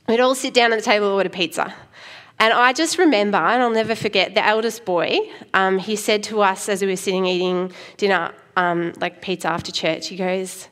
we'd 0.10 0.20
all 0.20 0.36
sit 0.36 0.54
down 0.54 0.74
at 0.74 0.76
the 0.76 0.84
table 0.84 1.08
and 1.08 1.16
order 1.16 1.30
pizza. 1.30 1.74
And 2.38 2.52
I 2.52 2.74
just 2.74 2.98
remember, 2.98 3.38
and 3.38 3.64
I'll 3.64 3.70
never 3.70 3.96
forget, 3.96 4.36
the 4.36 4.46
eldest 4.46 4.84
boy, 4.84 5.20
um, 5.54 5.78
he 5.78 5.96
said 5.96 6.22
to 6.24 6.42
us 6.42 6.68
as 6.68 6.82
we 6.82 6.90
were 6.90 6.98
sitting 6.98 7.26
eating 7.26 7.72
dinner, 7.96 8.34
um, 8.58 8.92
like 9.00 9.22
pizza 9.22 9.48
after 9.48 9.72
church, 9.72 10.10
he 10.10 10.18
goes, 10.18 10.68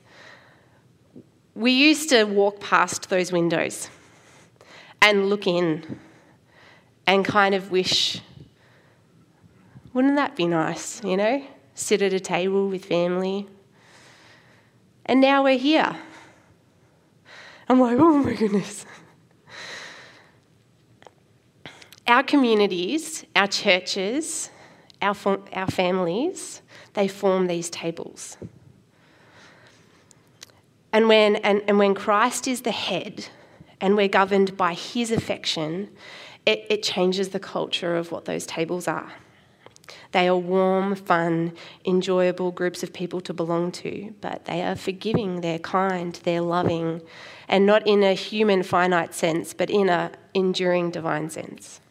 We 1.55 1.71
used 1.71 2.09
to 2.09 2.25
walk 2.25 2.59
past 2.59 3.09
those 3.09 3.31
windows 3.31 3.89
and 5.01 5.29
look 5.29 5.47
in 5.47 5.99
and 7.07 7.23
kind 7.23 7.55
of 7.55 7.71
wish, 7.71 8.19
wouldn't 9.93 10.17
that 10.17 10.35
be 10.35 10.47
nice, 10.47 11.01
you 11.01 11.15
know? 11.15 11.45
Sit 11.75 12.01
at 12.01 12.11
a 12.11 12.19
table 12.19 12.67
with 12.67 12.83
family. 12.83 13.47
And 15.05 15.21
now 15.21 15.45
we're 15.45 15.57
here. 15.57 15.95
I'm 17.69 17.79
like, 17.79 17.97
oh 17.99 18.17
my 18.17 18.33
goodness. 18.33 18.85
Our 22.07 22.23
communities, 22.23 23.25
our 23.35 23.47
churches, 23.47 24.49
our, 25.01 25.15
our 25.53 25.67
families, 25.67 26.63
they 26.93 27.07
form 27.07 27.45
these 27.45 27.69
tables. 27.69 28.37
And 30.91 31.07
when, 31.07 31.35
and, 31.37 31.61
and 31.67 31.77
when 31.77 31.93
Christ 31.93 32.47
is 32.47 32.61
the 32.61 32.71
head 32.71 33.27
and 33.79 33.95
we're 33.95 34.07
governed 34.07 34.57
by 34.57 34.73
his 34.73 35.11
affection, 35.11 35.91
it, 36.47 36.65
it 36.69 36.81
changes 36.81 37.29
the 37.29 37.39
culture 37.39 37.95
of 37.95 38.11
what 38.11 38.25
those 38.25 38.47
tables 38.47 38.87
are. 38.87 39.13
They 40.11 40.27
are 40.27 40.37
warm, 40.37 40.95
fun, 40.95 41.53
enjoyable 41.85 42.51
groups 42.51 42.83
of 42.83 42.93
people 42.93 43.21
to 43.21 43.33
belong 43.33 43.71
to, 43.73 44.13
but 44.21 44.45
they 44.45 44.61
are 44.61 44.75
forgiving, 44.75 45.41
they're 45.41 45.59
kind, 45.59 46.13
they're 46.23 46.41
loving, 46.41 47.01
and 47.47 47.65
not 47.65 47.85
in 47.87 48.03
a 48.03 48.13
human 48.13 48.63
finite 48.63 49.13
sense, 49.13 49.53
but 49.53 49.69
in 49.69 49.89
a 49.89 50.11
enduring 50.33 50.91
divine 50.91 51.29
sense. 51.29 51.81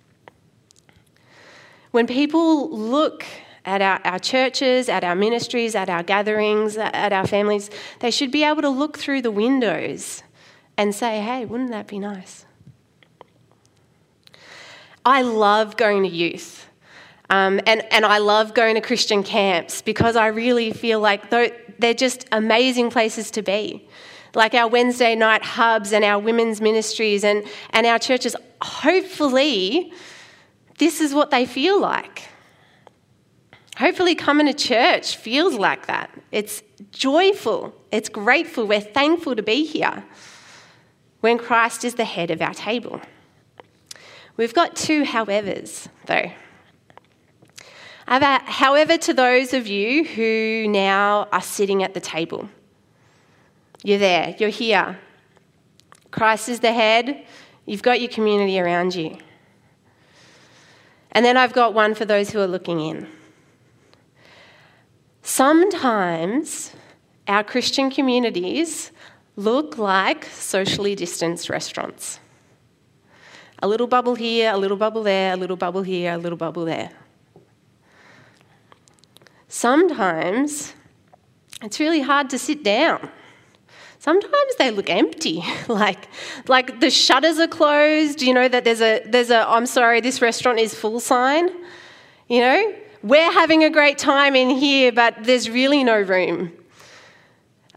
When 1.91 2.07
people 2.07 2.71
look 2.71 3.25
at 3.65 3.83
our, 3.83 4.01
our 4.05 4.19
churches, 4.19 4.89
at 4.89 5.05
our 5.05 5.15
ministries, 5.15 5.75
at 5.75 5.91
our 5.91 6.03
gatherings, 6.03 6.77
at 6.77 7.13
our 7.13 7.27
families, 7.27 7.71
they 8.01 8.11
should 8.11 8.31
be 8.31 8.45
able 8.45 8.63
to 8.63 8.69
look 8.69 8.99
through 8.99 9.23
the 9.23 9.31
windows 9.31 10.23
and 10.77 10.95
say, 10.95 11.21
hey, 11.21 11.45
wouldn't 11.45 11.71
that 11.71 11.87
be 11.87 11.99
nice? 11.99 12.47
I 15.05 15.23
love 15.23 15.77
going 15.77 16.03
to 16.03 16.09
youth. 16.09 16.68
Um, 17.31 17.61
and, 17.67 17.85
and 17.93 18.07
I 18.07 18.19
love 18.19 18.55
going 18.55 18.75
to 18.77 18.81
Christian 18.81 19.23
camps 19.23 19.83
because 19.83 20.17
I 20.17 20.29
really 20.29 20.73
feel 20.73 21.01
like 21.01 21.31
they're 21.31 21.95
just 21.95 22.27
amazing 22.33 22.91
places 22.91 23.31
to 23.33 23.43
be. 23.43 23.87
Like 24.35 24.55
our 24.55 24.69
Wednesday 24.69 25.15
night 25.15 25.43
hubs 25.43 25.93
and 25.93 26.05
our 26.05 26.19
women's 26.19 26.61
ministries 26.61 27.25
and, 27.25 27.45
and 27.71 27.87
our 27.87 27.99
churches, 27.99 28.35
hopefully, 28.63 29.93
this 30.79 31.01
is 31.01 31.13
what 31.13 31.31
they 31.31 31.45
feel 31.45 31.81
like. 31.81 32.29
Hopefully, 33.77 34.15
coming 34.15 34.47
to 34.47 34.55
church 34.55 35.17
feels 35.17 35.55
like 35.55 35.87
that. 35.87 36.11
It's 36.33 36.63
joyful, 36.91 37.75
it's 37.93 38.09
grateful, 38.09 38.67
we're 38.67 38.81
thankful 38.81 39.37
to 39.37 39.43
be 39.43 39.65
here 39.65 40.05
when 41.21 41.39
Christ 41.39 41.85
is 41.85 41.95
the 41.95 42.05
head 42.05 42.31
of 42.31 42.41
our 42.43 42.55
table. 42.55 43.01
We've 44.37 44.55
got 44.55 44.77
two 44.77 45.05
howevers, 45.05 45.89
though. 46.07 46.31
However, 48.09 48.97
to 48.97 49.13
those 49.13 49.53
of 49.53 49.67
you 49.67 50.03
who 50.05 50.67
now 50.67 51.29
are 51.31 51.43
sitting 51.43 51.83
at 51.83 51.93
the 51.93 52.01
table, 52.01 52.49
you're 53.85 53.99
there, 53.99 54.35
you're 54.39 54.49
here. 54.49 54.99
Christ 56.11 56.49
is 56.49 56.61
the 56.61 56.73
head, 56.73 57.27
you've 57.67 57.83
got 57.83 58.01
your 58.01 58.09
community 58.09 58.59
around 58.59 58.95
you. 58.95 59.19
And 61.13 61.23
then 61.23 61.37
I've 61.37 61.53
got 61.53 61.75
one 61.75 61.95
for 61.95 62.07
those 62.07 62.31
who 62.31 62.41
are 62.41 62.47
looking 62.47 62.81
in. 62.81 63.07
Sometimes 65.23 66.73
our 67.27 67.45
Christian 67.45 67.91
communities 67.91 68.91
look 69.37 69.77
like 69.77 70.25
socially 70.25 70.95
distanced 70.95 71.51
restaurants. 71.51 72.21
A 73.63 73.69
little 73.69 73.87
bubble 73.87 74.15
here, 74.15 74.51
a 74.51 74.57
little 74.57 74.79
bubble 74.79 75.03
there, 75.03 75.35
a 75.35 75.37
little 75.37 75.57
bubble 75.57 75.83
here, 75.83 76.15
a 76.15 76.19
little 76.19 76.39
bubble 76.39 76.65
there. 76.65 76.91
Sometimes 79.49 80.75
it's 81.63 81.81
really 81.81 82.01
hard 82.01 82.31
to 82.31 82.39
sit 82.39 82.63
down. 82.63 83.11
Sometimes 83.99 84.57
they 84.59 84.71
look 84.71 84.89
empty, 84.89 85.43
like, 85.69 86.09
like 86.47 86.81
the 86.81 86.91
shutters 86.91 87.39
are 87.39 87.49
closed. 87.49 88.23
You 88.23 88.33
know 88.35 88.47
that 88.47 88.65
there's 88.65 88.81
a 88.81 89.03
there's 89.07 89.31
a 89.31 89.49
I'm 89.49 89.67
sorry, 89.67 90.01
this 90.01 90.23
restaurant 90.23 90.59
is 90.61 90.75
full 90.75 91.01
sign. 91.01 91.51
You 92.29 92.41
know, 92.41 92.75
we're 93.03 93.33
having 93.33 93.65
a 93.65 93.71
great 93.71 93.99
time 93.99 94.37
in 94.37 94.51
here, 94.51 94.93
but 94.93 95.17
there's 95.25 95.51
really 95.51 95.83
no 95.83 96.01
room. 96.01 96.53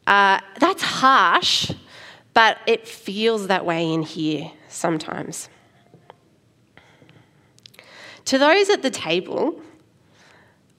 Uh, 0.06 0.40
that's 0.60 0.84
harsh, 0.84 1.72
but 2.34 2.58
it 2.68 2.88
feels 2.88 3.48
that 3.48 3.66
way 3.66 3.92
in 3.92 4.04
here 4.04 4.52
sometimes. 4.68 5.48
To 8.26 8.38
those 8.38 8.70
at 8.70 8.82
the 8.82 8.90
table, 8.90 9.62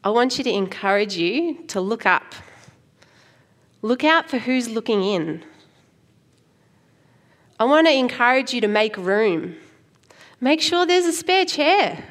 I 0.04 0.10
want 0.10 0.36
you 0.36 0.44
to 0.44 0.50
encourage 0.50 1.16
you 1.16 1.62
to 1.68 1.80
look 1.80 2.06
up. 2.06 2.34
Look 3.82 4.02
out 4.02 4.28
for 4.28 4.38
who's 4.38 4.68
looking 4.68 5.02
in. 5.04 5.44
I 7.58 7.64
want 7.64 7.86
to 7.86 7.92
encourage 7.92 8.52
you 8.52 8.60
to 8.60 8.68
make 8.68 8.96
room. 8.96 9.56
Make 10.40 10.60
sure 10.60 10.84
there's 10.84 11.06
a 11.06 11.12
spare 11.12 11.44
chair. 11.44 12.04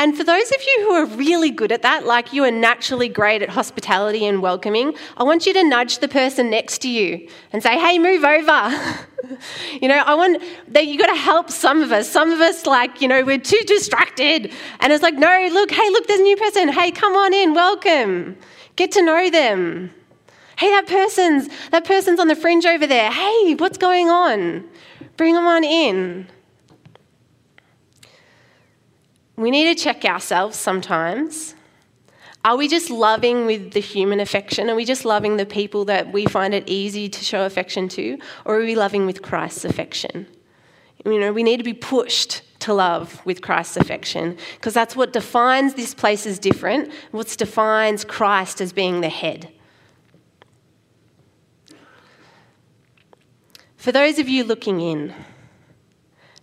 And 0.00 0.16
for 0.16 0.24
those 0.24 0.50
of 0.50 0.56
you 0.66 0.86
who 0.86 0.92
are 0.92 1.04
really 1.04 1.50
good 1.50 1.70
at 1.70 1.82
that, 1.82 2.06
like 2.06 2.32
you 2.32 2.42
are 2.44 2.50
naturally 2.50 3.10
great 3.10 3.42
at 3.42 3.50
hospitality 3.50 4.24
and 4.24 4.40
welcoming, 4.40 4.94
I 5.18 5.24
want 5.24 5.44
you 5.44 5.52
to 5.52 5.62
nudge 5.62 5.98
the 5.98 6.08
person 6.08 6.48
next 6.48 6.78
to 6.78 6.88
you 6.88 7.28
and 7.52 7.62
say, 7.62 7.78
hey, 7.78 7.98
move 7.98 8.24
over. 8.24 8.98
you 9.78 9.88
know, 9.88 9.98
I 9.98 10.14
want 10.14 10.42
that 10.68 10.86
you 10.86 10.96
got 10.96 11.08
to 11.08 11.20
help 11.20 11.50
some 11.50 11.82
of 11.82 11.92
us. 11.92 12.10
Some 12.10 12.32
of 12.32 12.40
us, 12.40 12.64
like, 12.64 13.02
you 13.02 13.08
know, 13.08 13.22
we're 13.22 13.36
too 13.36 13.60
distracted. 13.66 14.50
And 14.80 14.90
it's 14.90 15.02
like, 15.02 15.16
no, 15.16 15.48
look, 15.52 15.70
hey, 15.70 15.90
look, 15.90 16.06
there's 16.06 16.20
a 16.20 16.22
new 16.22 16.36
person. 16.38 16.70
Hey, 16.70 16.92
come 16.92 17.14
on 17.14 17.34
in, 17.34 17.52
welcome. 17.52 18.38
Get 18.76 18.92
to 18.92 19.02
know 19.02 19.28
them. 19.28 19.92
Hey, 20.56 20.70
that 20.70 20.86
person's 20.86 21.50
that 21.72 21.84
person's 21.84 22.18
on 22.18 22.28
the 22.28 22.36
fringe 22.36 22.64
over 22.64 22.86
there. 22.86 23.12
Hey, 23.12 23.54
what's 23.56 23.76
going 23.76 24.08
on? 24.08 24.66
Bring 25.18 25.34
them 25.34 25.46
on 25.46 25.62
in. 25.62 26.26
We 29.40 29.50
need 29.50 29.74
to 29.74 29.82
check 29.82 30.04
ourselves 30.04 30.58
sometimes. 30.58 31.54
Are 32.44 32.58
we 32.58 32.68
just 32.68 32.90
loving 32.90 33.46
with 33.46 33.72
the 33.72 33.80
human 33.80 34.20
affection? 34.20 34.68
Are 34.68 34.74
we 34.74 34.84
just 34.84 35.06
loving 35.06 35.38
the 35.38 35.46
people 35.46 35.86
that 35.86 36.12
we 36.12 36.26
find 36.26 36.52
it 36.52 36.64
easy 36.68 37.08
to 37.08 37.24
show 37.24 37.46
affection 37.46 37.88
to? 37.90 38.18
Or 38.44 38.60
are 38.60 38.64
we 38.64 38.74
loving 38.74 39.06
with 39.06 39.22
Christ's 39.22 39.64
affection? 39.64 40.26
You 41.06 41.18
know, 41.18 41.32
we 41.32 41.42
need 41.42 41.56
to 41.56 41.64
be 41.64 41.72
pushed 41.72 42.42
to 42.60 42.74
love 42.74 43.24
with 43.24 43.40
Christ's 43.40 43.78
affection 43.78 44.36
because 44.56 44.74
that's 44.74 44.94
what 44.94 45.14
defines 45.14 45.72
this 45.72 45.94
place 45.94 46.26
as 46.26 46.38
different, 46.38 46.92
what 47.10 47.26
defines 47.38 48.04
Christ 48.04 48.60
as 48.60 48.74
being 48.74 49.00
the 49.00 49.08
head. 49.08 49.50
For 53.78 53.90
those 53.90 54.18
of 54.18 54.28
you 54.28 54.44
looking 54.44 54.82
in, 54.82 55.14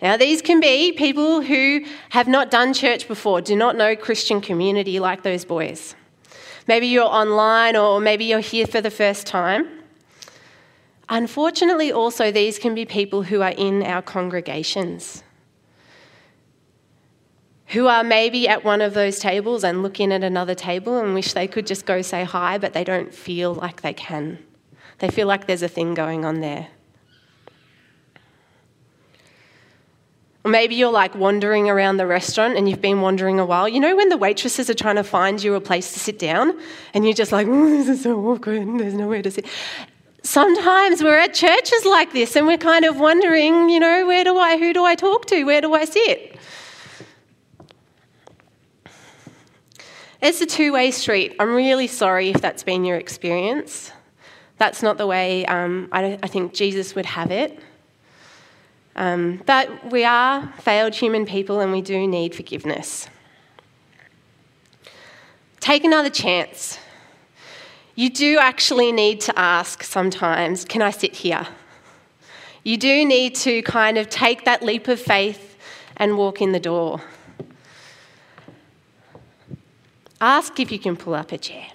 now, 0.01 0.15
these 0.15 0.43
can 0.43 0.59
be 0.59 0.91
people 0.91 1.41
who 1.41 1.83
have 2.09 2.27
not 2.27 2.51
done 2.51 2.73
church 2.73 3.07
before, 3.07 3.41
do 3.41 3.55
not 3.55 3.75
know 3.75 3.95
Christian 3.95 4.41
community 4.41 4.99
like 4.99 5.23
those 5.23 5.43
boys. 5.43 5.95
Maybe 6.67 6.87
you're 6.87 7.05
online 7.05 7.75
or 7.75 7.99
maybe 7.99 8.25
you're 8.25 8.39
here 8.39 8.67
for 8.67 8.79
the 8.79 8.91
first 8.91 9.25
time. 9.25 9.67
Unfortunately, 11.09 11.91
also, 11.91 12.31
these 12.31 12.59
can 12.59 12.75
be 12.75 12.85
people 12.85 13.23
who 13.23 13.41
are 13.41 13.53
in 13.57 13.81
our 13.81 14.01
congregations, 14.01 15.23
who 17.67 17.87
are 17.87 18.03
maybe 18.03 18.47
at 18.47 18.63
one 18.63 18.81
of 18.81 18.93
those 18.93 19.17
tables 19.17 19.63
and 19.63 19.81
looking 19.81 20.11
at 20.11 20.23
another 20.23 20.53
table 20.53 20.99
and 20.99 21.13
wish 21.15 21.33
they 21.33 21.47
could 21.47 21.65
just 21.65 21.85
go 21.85 22.01
say 22.03 22.23
hi, 22.23 22.57
but 22.57 22.73
they 22.73 22.83
don't 22.83 23.13
feel 23.13 23.53
like 23.53 23.81
they 23.81 23.93
can. 23.93 24.37
They 24.99 25.09
feel 25.09 25.27
like 25.27 25.47
there's 25.47 25.63
a 25.63 25.67
thing 25.67 25.93
going 25.93 26.23
on 26.23 26.41
there. 26.41 26.67
Or 30.47 30.49
maybe 30.49 30.75
you're 30.75 30.93
like 30.93 31.13
wandering 31.13 31.69
around 31.69 31.97
the 31.97 32.07
restaurant 32.07 32.55
and 32.55 32.69
you've 32.69 32.79
been 32.79 33.01
wandering 33.01 33.37
a 33.37 33.45
while. 33.45 33.67
You 33.67 33.81
know 33.81 33.97
when 33.97 34.07
the 34.07 34.15
waitresses 34.15 34.69
are 34.69 34.73
trying 34.73 34.95
to 34.95 35.03
find 35.03 35.43
you 35.43 35.55
a 35.55 35.59
place 35.59 35.91
to 35.91 35.99
sit 35.99 36.17
down 36.17 36.57
and 36.93 37.03
you're 37.03 37.13
just 37.13 37.33
like, 37.33 37.47
oh, 37.49 37.69
this 37.69 37.89
is 37.89 38.03
so 38.03 38.17
awkward, 38.25 38.65
there's 38.79 38.93
nowhere 38.93 39.21
to 39.21 39.29
sit. 39.29 39.45
Sometimes 40.23 41.03
we're 41.03 41.17
at 41.17 41.33
churches 41.33 41.83
like 41.83 42.13
this 42.13 42.37
and 42.37 42.47
we're 42.47 42.57
kind 42.57 42.85
of 42.85 42.97
wondering, 42.97 43.67
you 43.67 43.81
know, 43.81 44.07
where 44.07 44.23
do 44.23 44.37
I, 44.37 44.57
who 44.57 44.71
do 44.71 44.85
I 44.85 44.95
talk 44.95 45.25
to? 45.25 45.43
Where 45.43 45.59
do 45.59 45.73
I 45.73 45.83
sit? 45.83 46.37
It's 50.21 50.39
a 50.39 50.45
two 50.45 50.71
way 50.71 50.91
street. 50.91 51.35
I'm 51.41 51.53
really 51.53 51.87
sorry 51.87 52.29
if 52.29 52.39
that's 52.39 52.63
been 52.63 52.85
your 52.85 52.95
experience. 52.95 53.91
That's 54.59 54.81
not 54.81 54.97
the 54.97 55.07
way 55.07 55.45
um, 55.47 55.89
I, 55.91 56.17
I 56.23 56.27
think 56.27 56.53
Jesus 56.53 56.95
would 56.95 57.05
have 57.05 57.31
it. 57.31 57.59
Um, 58.97 59.43
but 59.45 59.91
we 59.91 60.03
are 60.03 60.51
failed 60.59 60.95
human 60.95 61.25
people 61.25 61.59
and 61.59 61.71
we 61.71 61.81
do 61.81 62.07
need 62.07 62.33
forgiveness. 62.33 63.07
Take 65.59 65.83
another 65.83 66.09
chance. 66.09 66.79
You 67.95 68.09
do 68.09 68.39
actually 68.39 68.91
need 68.91 69.21
to 69.21 69.37
ask 69.37 69.83
sometimes, 69.83 70.65
can 70.65 70.81
I 70.81 70.91
sit 70.91 71.15
here? 71.15 71.47
You 72.63 72.77
do 72.77 73.05
need 73.05 73.35
to 73.35 73.61
kind 73.61 73.97
of 73.97 74.09
take 74.09 74.45
that 74.45 74.63
leap 74.63 74.87
of 74.87 74.99
faith 74.99 75.57
and 75.95 76.17
walk 76.17 76.41
in 76.41 76.51
the 76.51 76.59
door. 76.59 77.01
Ask 80.19 80.59
if 80.59 80.71
you 80.71 80.79
can 80.79 80.97
pull 80.97 81.13
up 81.13 81.31
a 81.31 81.37
chair. 81.37 81.67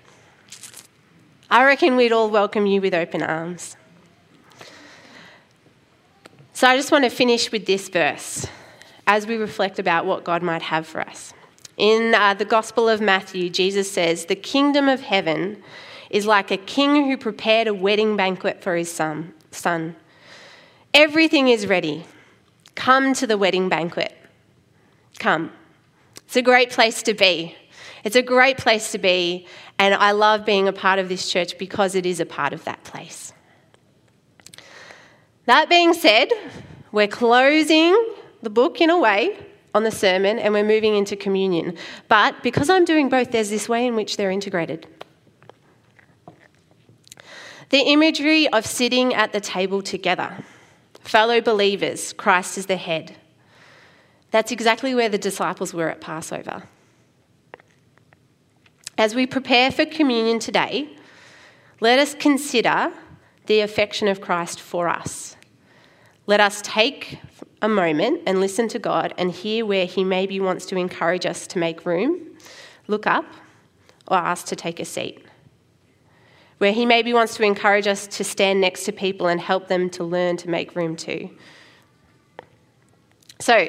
I 1.49 1.65
reckon 1.65 1.97
we'd 1.97 2.13
all 2.13 2.31
welcome 2.31 2.67
you 2.67 2.81
with 2.81 2.95
open 2.95 3.23
arms. 3.23 3.77
So 6.63 6.69
I 6.69 6.77
just 6.77 6.93
want 6.93 7.03
to 7.03 7.11
finish 7.11 7.51
with 7.51 7.67
this 7.67 7.89
verse 7.89 8.47
as 9.09 9.27
we 9.27 9.35
reflect 9.35 9.81
about 9.81 10.07
what 10.07 10.23
God 10.23 10.45
might 10.45 10.63
have 10.63 10.87
for 10.87 11.01
us. 11.01 11.35
In 11.77 12.15
uh, 12.15 12.35
the 12.35 12.45
Gospel 12.45 12.89
of 12.89 13.01
Matthew, 13.01 13.51
Jesus 13.51 13.91
says, 13.91 14.27
The 14.27 14.37
kingdom 14.37 14.89
of 14.89 15.01
heaven 15.01 15.61
is 16.09 16.25
like 16.25 16.53
a 16.53 16.57
king 16.57 17.11
who 17.11 17.17
prepared 17.17 17.67
a 17.67 17.75
wedding 17.75 18.17
banquet 18.17 18.63
for 18.63 18.77
his 18.77 18.89
son. 18.89 19.35
son. 19.51 19.97
Everything 20.95 21.49
is 21.49 21.67
ready. 21.67 22.07
Come 22.77 23.13
to 23.15 23.27
the 23.27 23.37
wedding 23.37 23.69
banquet. 23.69 24.15
Come. 25.19 25.51
It's 26.27 26.37
a 26.37 26.43
great 26.43 26.71
place 26.71 27.03
to 27.03 27.13
be. 27.13 27.57
It's 28.05 28.15
a 28.15 28.23
great 28.23 28.57
place 28.57 28.93
to 28.93 28.99
be, 28.99 29.49
and 29.81 29.97
I 29.97 30.13
love 30.13 30.47
being 30.47 30.69
a 30.69 30.73
part 30.73 31.01
of 31.01 31.09
this 31.09 31.29
church 31.29 31.59
because 31.59 31.97
it 31.97 32.07
is 32.07 32.21
a 32.21 32.25
part 32.25 32.53
of 32.53 32.63
that 32.67 32.85
place. 32.85 33.33
That 35.47 35.69
being 35.69 35.93
said, 35.93 36.29
we're 36.93 37.09
closing 37.09 37.97
the 38.43 38.51
book 38.51 38.81
in 38.81 38.91
a 38.91 38.99
way 38.99 39.39
on 39.75 39.83
the 39.83 39.91
sermon 39.91 40.39
and 40.39 40.53
we're 40.55 40.65
moving 40.65 40.95
into 40.95 41.17
communion. 41.17 41.77
But 42.09 42.43
because 42.43 42.71
I'm 42.71 42.85
doing 42.85 43.09
both, 43.09 43.33
there's 43.33 43.51
this 43.51 43.69
way 43.69 43.87
in 43.87 43.97
which 43.97 44.17
they're 44.17 44.31
integrated. 44.31 44.87
The 47.71 47.81
imagery 47.81 48.49
of 48.49 48.67
sitting 48.67 49.15
at 49.15 49.33
the 49.33 49.41
table 49.41 49.83
together, 49.83 50.45
fellow 51.01 51.41
believers, 51.41 52.13
Christ 52.13 52.59
is 52.59 52.67
the 52.67 52.77
head. 52.77 53.17
That's 54.31 54.53
exactly 54.53 54.95
where 54.95 55.09
the 55.09 55.19
disciples 55.19 55.73
were 55.75 55.89
at 55.89 56.01
Passover. 56.01 56.65
As 58.99 59.15
we 59.15 59.27
prepare 59.27 59.71
for 59.71 59.87
communion 59.87 60.39
today, 60.39 60.91
let 61.81 61.99
us 61.99 62.15
consider 62.15 62.93
the 63.47 63.61
affection 63.61 64.09
of 64.09 64.21
Christ 64.21 64.61
for 64.61 64.89
us. 64.89 65.37
Let 66.27 66.41
us 66.41 66.63
take 66.63 67.19
a 67.61 67.69
moment 67.69 68.23
and 68.27 68.41
listen 68.41 68.69
to 68.69 68.79
God 68.79 69.15
and 69.19 69.31
hear 69.31 69.67
where 69.67 69.87
He 69.87 70.05
maybe 70.05 70.41
wants 70.41 70.67
to 70.67 70.77
encourage 70.77 71.27
us 71.27 71.47
to 71.49 71.59
make 71.59 71.85
room, 71.85 72.21
look 72.87 73.07
up, 73.07 73.25
or 74.09 74.17
ask 74.17 74.47
to 74.47 74.57
take 74.57 74.81
a 74.81 74.85
seat. 74.85 75.25
Where 76.59 76.73
He 76.73 76.87
maybe 76.87 77.13
wants 77.13 77.37
to 77.37 77.43
encourage 77.43 77.87
us 77.87 78.07
to 78.09 78.25
stand 78.25 78.61
next 78.61 78.85
to 78.85 78.93
people 78.93 79.27
and 79.27 79.41
help 79.41 79.69
them 79.69 79.91
to 79.91 80.05
learn 80.05 80.37
to 80.39 80.49
make 80.49 80.77
room 80.77 80.97
too. 80.97 81.31
So, 83.41 83.69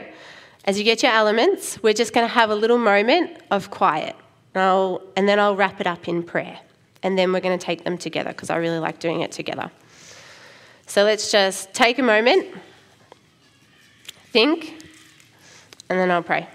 as 0.65 0.77
you 0.77 0.83
get 0.83 1.03
your 1.03 1.11
elements, 1.11 1.81
we're 1.81 1.93
just 1.93 2.13
going 2.13 2.27
to 2.27 2.33
have 2.33 2.49
a 2.49 2.55
little 2.55 2.77
moment 2.77 3.41
of 3.51 3.69
quiet. 3.69 4.15
And, 4.55 4.99
and 5.17 5.27
then 5.27 5.39
I'll 5.39 5.55
wrap 5.55 5.81
it 5.81 5.87
up 5.87 6.07
in 6.07 6.23
prayer. 6.23 6.59
And 7.03 7.17
then 7.17 7.33
we're 7.33 7.41
going 7.41 7.57
to 7.57 7.63
take 7.63 7.83
them 7.83 7.97
together 7.97 8.31
because 8.31 8.49
I 8.49 8.55
really 8.55 8.79
like 8.79 8.99
doing 8.99 9.21
it 9.21 9.31
together. 9.31 9.69
So 10.87 11.03
let's 11.03 11.31
just 11.31 11.73
take 11.73 11.99
a 11.99 12.03
moment, 12.03 12.47
think, 14.31 14.83
and 15.89 15.99
then 15.99 16.09
I'll 16.11 16.23
pray. 16.23 16.47